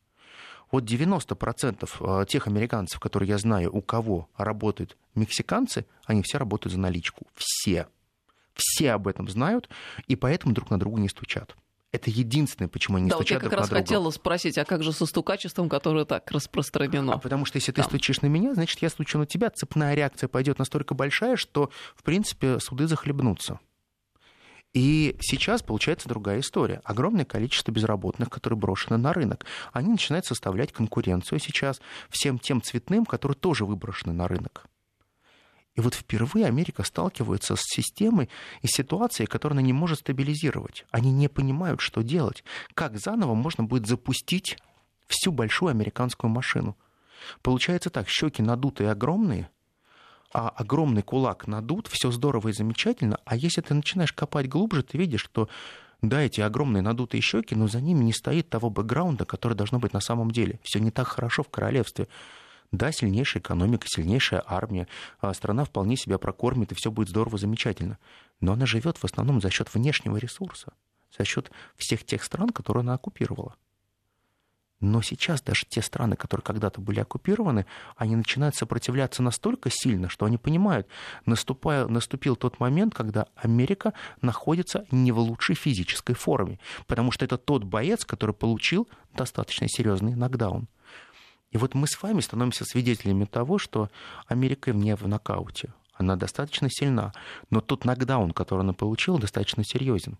[0.71, 6.73] Вот 90% а, тех американцев, которые я знаю, у кого работают мексиканцы, они все работают
[6.73, 7.25] за наличку.
[7.35, 7.87] Все.
[8.53, 9.69] Все об этом знают,
[10.07, 11.55] и поэтому друг на друга не стучат.
[11.91, 14.93] Это единственное, почему они да, стучат вот я как раз хотела спросить, а как же
[14.93, 17.13] со стукачеством, которое так распространено?
[17.13, 17.89] А потому что если ты Там.
[17.89, 22.03] стучишь на меня, значит, я стучу на тебя, цепная реакция пойдет настолько большая, что, в
[22.03, 23.59] принципе, суды захлебнутся.
[24.73, 26.81] И сейчас получается другая история.
[26.83, 29.45] Огромное количество безработных, которые брошены на рынок.
[29.73, 34.68] Они начинают составлять конкуренцию сейчас всем тем цветным, которые тоже выброшены на рынок.
[35.79, 38.29] И вот впервые Америка сталкивается с системой
[38.61, 40.83] и ситуацией, которую она не может стабилизировать.
[40.91, 42.43] Они не понимают, что делать.
[42.73, 44.57] Как заново можно будет запустить
[45.07, 46.75] всю большую американскую машину.
[47.41, 49.49] Получается так, щеки надутые огромные,
[50.33, 54.97] а огромный кулак надут, все здорово и замечательно, а если ты начинаешь копать глубже, ты
[54.97, 55.47] видишь, что
[56.01, 59.93] да, эти огромные надутые щеки, но за ними не стоит того бэкграунда, который должно быть
[59.93, 60.59] на самом деле.
[60.61, 62.09] Все не так хорошо в королевстве.
[62.71, 64.87] Да, сильнейшая экономика, сильнейшая армия,
[65.19, 67.97] а страна вполне себя прокормит, и все будет здорово, замечательно.
[68.41, 70.73] Но она живет в основном за счет внешнего ресурса,
[71.17, 73.55] за счет всех тех стран, которые она оккупировала.
[74.81, 77.65] Но сейчас даже те страны, которые когда-то были оккупированы,
[77.97, 80.87] они начинают сопротивляться настолько сильно, что они понимают,
[81.25, 87.37] наступая, наступил тот момент, когда Америка находится не в лучшей физической форме, потому что это
[87.37, 90.69] тот боец, который получил достаточно серьезный нокдаун.
[91.51, 93.89] И вот мы с вами становимся свидетелями того, что
[94.27, 95.73] Америка не в нокауте.
[95.93, 97.11] Она достаточно сильна,
[97.49, 100.17] но тот нокдаун, который она получила, достаточно серьезен.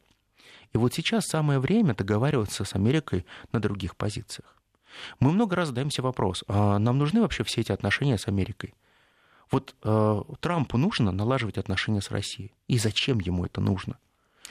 [0.74, 4.56] И вот сейчас самое время договариваться с Америкой на других позициях.
[5.20, 8.74] Мы много раз задаемся вопрос, а нам нужны вообще все эти отношения с Америкой?
[9.52, 12.54] Вот э, Трампу нужно налаживать отношения с Россией.
[12.68, 13.98] И зачем ему это нужно?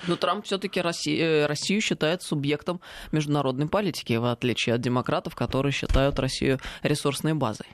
[0.07, 2.81] Но Трамп все-таки Россию, э, Россию считает субъектом
[3.13, 7.67] международной политики, в отличие от демократов, которые считают Россию ресурсной базой.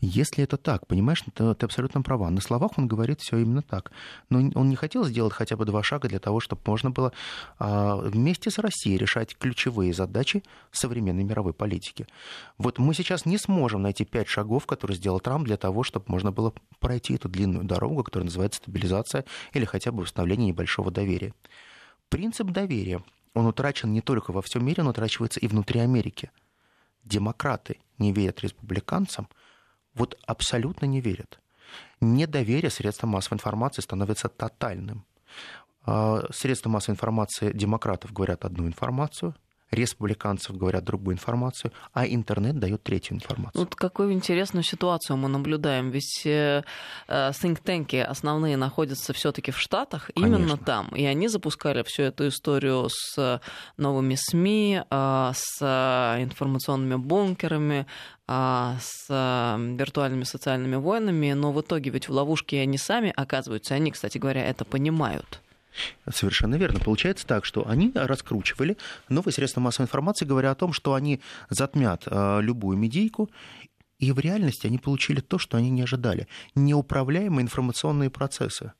[0.00, 2.28] Если это так, понимаешь, то ты абсолютно права.
[2.28, 3.90] На словах он говорит все именно так.
[4.28, 7.12] Но он не хотел сделать хотя бы два шага для того, чтобы можно было
[7.58, 12.06] а, вместе с Россией решать ключевые задачи современной мировой политики.
[12.58, 16.30] Вот мы сейчас не сможем найти пять шагов, которые сделал Трамп для того, чтобы можно
[16.30, 21.32] было пройти эту длинную дорогу, которая называется стабилизация или хотя бы восстановление небольшого доверия.
[22.10, 26.30] Принцип доверия, он утрачен не только во всем мире, он утрачивается и внутри Америки.
[27.02, 29.28] Демократы не верят республиканцам–
[29.96, 31.40] вот абсолютно не верят.
[32.00, 35.04] Недоверие средствам массовой информации становится тотальным.
[35.84, 39.34] А, средства массовой информации демократов говорят одну информацию,
[39.70, 43.64] республиканцев говорят другую информацию, а интернет дает третью информацию.
[43.64, 45.90] Вот какую интересную ситуацию мы наблюдаем.
[45.90, 46.62] Ведь э,
[47.08, 50.36] э think основные находятся все-таки в Штатах, Конечно.
[50.36, 50.88] именно там.
[50.88, 53.40] И они запускали всю эту историю с
[53.76, 55.62] новыми СМИ, э, с
[56.20, 57.86] информационными бункерами,
[58.28, 63.74] э, с виртуальными социальными войнами, но в итоге ведь в ловушке они сами оказываются.
[63.74, 65.40] Они, кстати говоря, это понимают.
[66.08, 66.80] Совершенно верно.
[66.80, 68.76] Получается так, что они раскручивали
[69.08, 73.30] новые средства массовой информации, говоря о том, что они затмят э, любую медийку,
[73.98, 76.28] и в реальности они получили то, что они не ожидали.
[76.54, 78.72] Неуправляемые информационные процессы.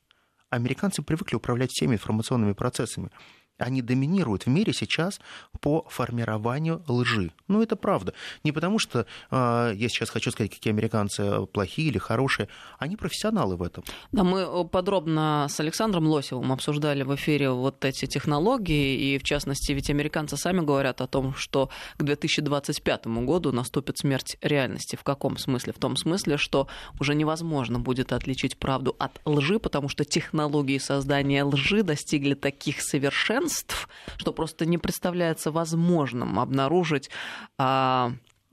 [0.49, 3.09] Американцы привыкли управлять всеми информационными процессами.
[3.57, 5.19] Они доминируют в мире сейчас
[5.61, 7.31] по формированию лжи.
[7.47, 8.13] Ну, это правда.
[8.43, 12.49] Не потому, что э, я сейчас хочу сказать, какие американцы плохие или хорошие.
[12.77, 13.83] Они профессионалы в этом.
[14.11, 19.13] Да, мы подробно с Александром Лосевым обсуждали в эфире вот эти технологии.
[19.13, 24.37] И, в частности, ведь американцы сами говорят о том, что к 2025 году наступит смерть
[24.41, 24.95] реальности.
[24.95, 25.73] В каком смысле?
[25.73, 26.67] В том смысле, что
[26.99, 33.46] уже невозможно будет отличить правду от лжи, потому что технологии создания лжи достигли таких совершенств,
[33.47, 33.87] агентств,
[34.17, 37.09] что просто не представляется возможным обнаружить
[37.57, 38.11] а,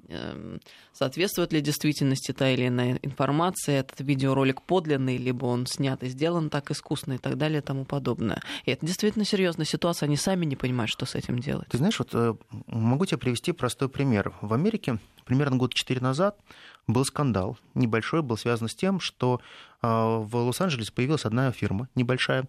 [0.09, 0.61] эм,
[0.92, 6.51] соответствует ли действительности та или иная информация, этот видеоролик подлинный, либо он снят и сделан
[6.51, 8.40] так искусно и так далее и тому подобное.
[8.64, 11.68] И это действительно серьезная ситуация, они сами не понимают, что с этим делать.
[11.68, 12.34] Ты знаешь, вот э,
[12.66, 14.32] могу тебе привести простой пример.
[14.40, 16.38] В Америке примерно год четыре назад
[16.86, 19.40] был скандал небольшой, был связан с тем, что
[19.82, 22.45] э, в Лос-Анджелесе появилась одна фирма небольшая,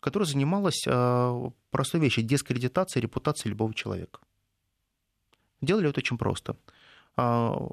[0.00, 4.20] которая занималась э, простой вещью– дискредитацией репутации любого человека.
[5.60, 6.56] Делали это очень просто
[7.16, 7.68] а,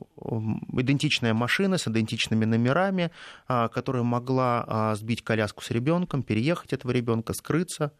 [0.74, 3.12] идентичная машина с идентичными номерами,
[3.48, 7.94] а, которая могла сбить коляску с ребенком, переехать этого ребенка, скрыться.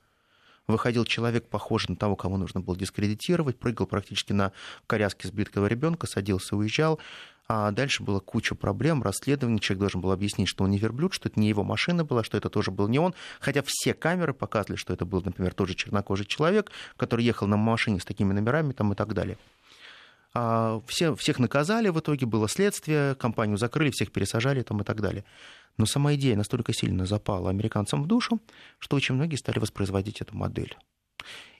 [0.68, 4.52] Выходил человек, похожий на того, кого нужно было дискредитировать, прыгал практически на
[4.86, 7.00] коляске сбитого ребенка, садился, уезжал.
[7.48, 9.62] А дальше была куча проблем, расследований.
[9.62, 12.36] Человек должен был объяснить, что он не верблюд, что это не его машина была, что
[12.36, 13.14] это тоже был не он.
[13.40, 17.56] Хотя все камеры показывали, что это был, например, тот же чернокожий человек, который ехал на
[17.56, 19.38] машине с такими номерами там, и так далее.
[20.34, 25.00] А, все, всех наказали в итоге, было следствие, компанию закрыли, всех пересажали там, и так
[25.00, 25.24] далее.
[25.78, 28.42] Но сама идея настолько сильно запала американцам в душу,
[28.80, 30.76] что очень многие стали воспроизводить эту модель.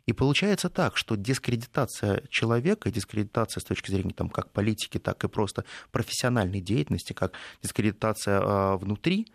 [0.06, 5.28] И получается так, что дискредитация человека, дискредитация с точки зрения там, как политики, так и
[5.28, 9.28] просто профессиональной деятельности, как дискредитация э, внутри,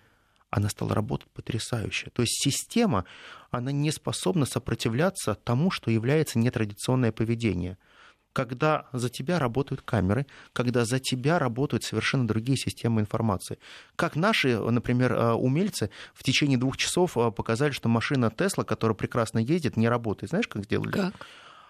[0.48, 2.10] она стала работать потрясающе.
[2.10, 3.04] То есть система,
[3.50, 7.78] она не способна сопротивляться тому, что является нетрадиционное поведение–
[8.32, 13.58] когда за тебя работают камеры, когда за тебя работают совершенно другие системы информации.
[13.96, 18.96] Как наши, например, э, умельцы в течение двух часов э, показали, что машина Тесла, которая
[18.96, 20.30] прекрасно ездит, не работает.
[20.30, 20.92] Знаешь, как сделали?
[20.92, 21.14] Как?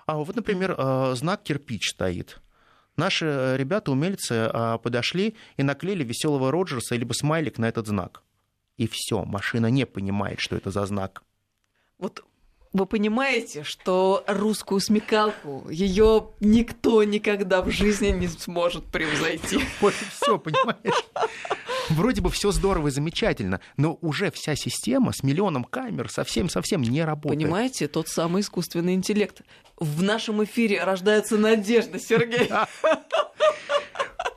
[0.07, 2.41] А вот, например, э, знак кирпич стоит.
[2.97, 4.51] Наши ребята, умельцы,
[4.83, 8.23] подошли и наклеили веселого Роджерса либо смайлик на этот знак.
[8.77, 11.23] И все, машина не понимает, что это за знак.
[11.99, 12.23] Вот
[12.73, 19.61] вы понимаете, что русскую смекалку ее никто никогда в жизни не сможет превзойти.
[19.81, 21.05] Вот и все, понимаешь?
[21.91, 27.05] Вроде бы все здорово и замечательно, но уже вся система с миллионом камер совсем-совсем не
[27.05, 27.41] работает.
[27.43, 29.43] Понимаете, тот самый искусственный интеллект.
[29.79, 32.51] В нашем эфире рождается надежда, Сергей.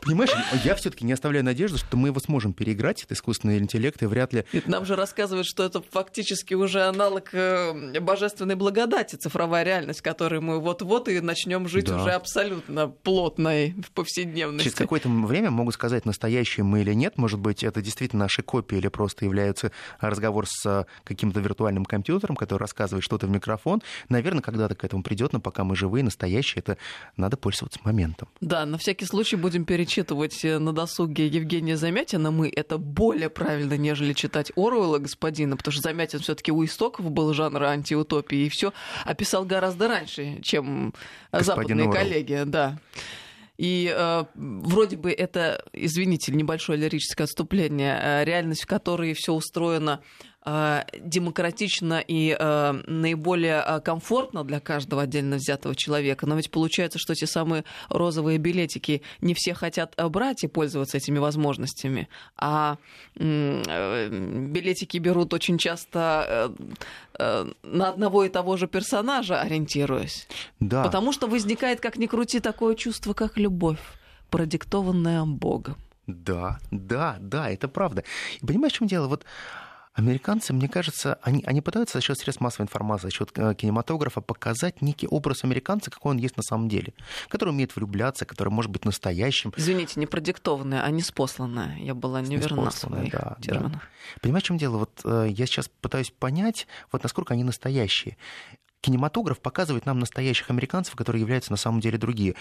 [0.06, 0.30] Понимаешь,
[0.64, 4.34] я все-таки не оставляю надежды, что мы его сможем переиграть, этот искусственный интеллект, и вряд
[4.34, 4.45] ли...
[4.51, 10.03] Ведь нам же рассказывают, что это фактически уже аналог э, божественной благодати, цифровая реальность, в
[10.03, 11.99] которой мы вот-вот и начнем жить да.
[11.99, 14.66] уже абсолютно плотной в повседневности.
[14.66, 17.18] Через какое-то время могут сказать, настоящие мы или нет.
[17.18, 22.36] Может быть, это действительно наши копии или просто являются разговор с э, каким-то виртуальным компьютером,
[22.36, 23.82] который рассказывает что-то в микрофон.
[24.10, 26.78] Наверное, когда-то к этому придет, но пока мы живые, настоящие, это
[27.18, 28.28] надо пользоваться моментом.
[28.39, 33.30] Да, на всякий случай будем перечислять перечитывать э, на досуге Евгения Замятина мы, это более
[33.30, 38.46] правильно, нежели читать Оруэлла господина, потому что Замятин все таки у истоков был жанра антиутопии
[38.46, 38.74] и все
[39.06, 40.93] описал гораздо раньше, чем
[41.32, 41.93] Господин западные Орел.
[41.93, 42.43] коллеги.
[42.46, 42.78] Да.
[43.58, 50.02] И э, вроде бы это, извините, небольшое лирическое отступление, э, реальность, в которой все устроено
[50.46, 56.28] демократично и э, наиболее э, комфортно для каждого отдельно взятого человека.
[56.28, 61.18] Но ведь получается, что те самые розовые билетики не все хотят брать и пользоваться этими
[61.18, 62.78] возможностями, а
[63.16, 66.54] билетики берут очень часто
[67.18, 70.28] на одного и того же персонажа, ориентируясь.
[70.60, 70.84] Да.
[70.84, 73.80] Потому что возникает, как ни крути, такое чувство, как любовь,
[74.30, 75.78] продиктованная Богом.
[76.08, 78.04] Да, да, да, это правда.
[78.41, 79.08] И понимаешь, в чем дело?
[79.08, 79.26] Вот
[79.96, 84.20] Американцы, мне кажется, они, они пытаются за счет средств массовой информации, за счет э, кинематографа
[84.20, 86.93] показать некий образ американца, какой он есть на самом деле,
[87.30, 89.54] который умеет влюбляться, который может быть настоящим.
[89.56, 91.78] Извините, не продиктованное, а не спосланное.
[91.78, 93.72] Я была не верна в своих да, терминах.
[93.72, 93.82] Да.
[94.22, 94.80] Понимаешь, в чем дело?
[94.80, 98.18] Вот э, я сейчас пытаюсь понять, вот насколько они настоящие
[98.86, 102.36] кинематограф показывает нам настоящих американцев, которые являются на самом деле другие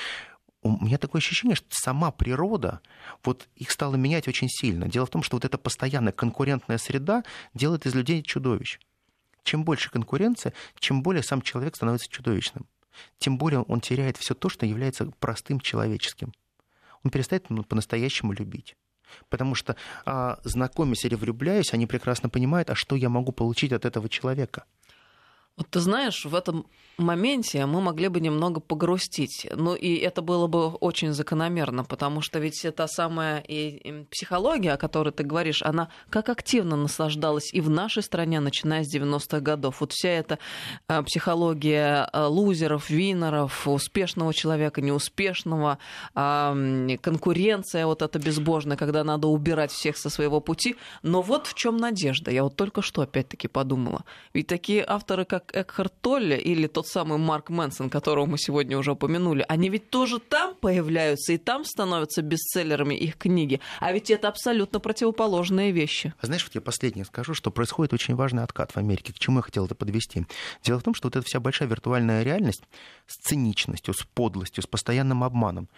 [0.65, 2.81] у меня такое ощущение, что сама природа
[3.23, 4.89] вот их стала менять очень сильно.
[4.89, 8.79] Дело в том, что вот эта постоянная конкурентная среда делает из людей чудовищ.
[9.43, 12.67] Чем больше конкуренция, чем более сам человек становится чудовищным.
[13.19, 16.33] Тем более он теряет все то, что является простым человеческим.
[17.03, 18.75] Он перестает ну, по-настоящему любить.
[19.29, 23.85] Потому что, а, знакомясь или влюбляясь, они прекрасно понимают, а что я могу получить от
[23.85, 24.65] этого человека.
[25.57, 26.67] Вот ты знаешь, в этом
[26.99, 29.47] моменте мы могли бы немного погрустить.
[29.55, 34.77] Ну и это было бы очень закономерно, потому что ведь та самая и психология, о
[34.77, 39.81] которой ты говоришь, она как активно наслаждалась и в нашей стране, начиная с 90-х годов.
[39.81, 40.41] Вот вся эта
[40.89, 45.79] э, психология э, лузеров, винеров, успешного человека, неуспешного,
[46.15, 50.77] конкуренция вот эта безбожная, когда надо убирать всех со своего пути.
[51.03, 52.31] Но вот в чем надежда.
[52.31, 54.05] Я вот только что опять-таки подумала.
[54.33, 58.93] Ведь такие авторы, как Экхарт Толле или тот самый Марк Мэнсон, которого мы сегодня уже
[58.93, 63.61] упомянули, они ведь тоже там появляются и там становятся бестселлерами их книги.
[63.81, 66.15] А ведь это абсолютно противоположные вещи.
[66.21, 69.13] А знаешь, вот я последнее скажу, что происходит очень важный откат в Америке.
[69.13, 70.27] К чему я хотел это подвести?
[70.63, 72.63] Дело в том, что вот эта вся большая виртуальная реальность
[73.07, 75.69] с циничностью, с подлостью, с постоянным обманом,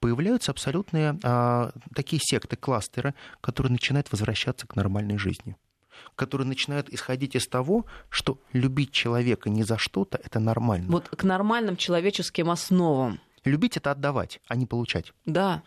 [0.00, 5.56] появляются абсолютные а, такие секты, кластеры, которые начинают возвращаться к нормальной жизни
[6.14, 10.90] которые начинают исходить из того, что любить человека не за что-то это нормально.
[10.90, 13.20] Вот к нормальным человеческим основам.
[13.44, 15.12] Любить это отдавать, а не получать.
[15.24, 15.62] Да.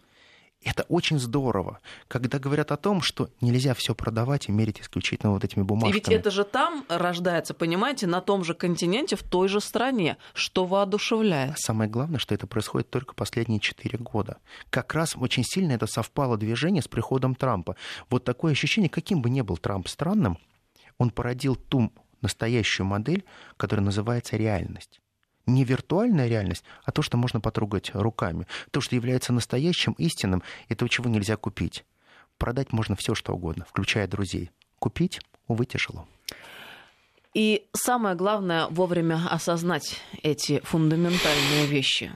[0.62, 1.80] Это очень здорово,
[2.10, 5.92] когда говорят о том, что нельзя все продавать и мерить исключительно вот этими бумажками.
[5.92, 10.18] И ведь это же там рождается, понимаете, на том же континенте, в той же стране,
[10.34, 11.58] что воодушевляет.
[11.58, 14.38] Самое главное, что это происходит только последние четыре года.
[14.70, 17.78] Как раз очень сильно это совпало движение с приходом Трампа.
[18.10, 20.38] Вот такое ощущение, каким бы ни был Трамп странным,
[20.98, 21.90] он породил ту
[22.22, 23.24] настоящую модель,
[23.56, 25.00] которая называется реальность
[25.50, 28.48] не виртуальная реальность, а то, что можно потрогать руками.
[28.72, 31.84] То, что является настоящим, истинным, и то, чего нельзя купить.
[32.38, 34.52] Продать можно все, что угодно, включая друзей.
[34.80, 36.08] Купить, увы, тяжело.
[37.34, 42.12] И самое главное вовремя осознать эти фундаментальные вещи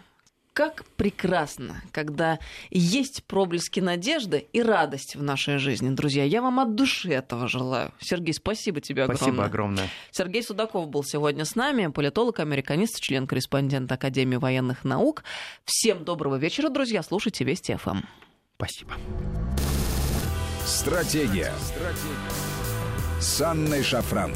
[0.54, 2.40] как прекрасно, когда
[2.70, 6.24] есть проблески надежды и радость в нашей жизни, друзья.
[6.24, 7.92] Я вам от души этого желаю.
[8.00, 9.18] Сергей, спасибо тебе огромное.
[9.18, 9.90] Спасибо огромное.
[10.12, 15.24] Сергей Судаков был сегодня с нами, политолог, американист, член-корреспондент Академии военных наук.
[15.66, 17.02] Всем доброго вечера, друзья.
[17.04, 18.02] Слушайте Вести ФМ.
[18.58, 18.94] Спасибо.
[20.66, 21.52] Стратегия.
[21.60, 23.20] Стратегия.
[23.20, 24.34] С Анной Шафран.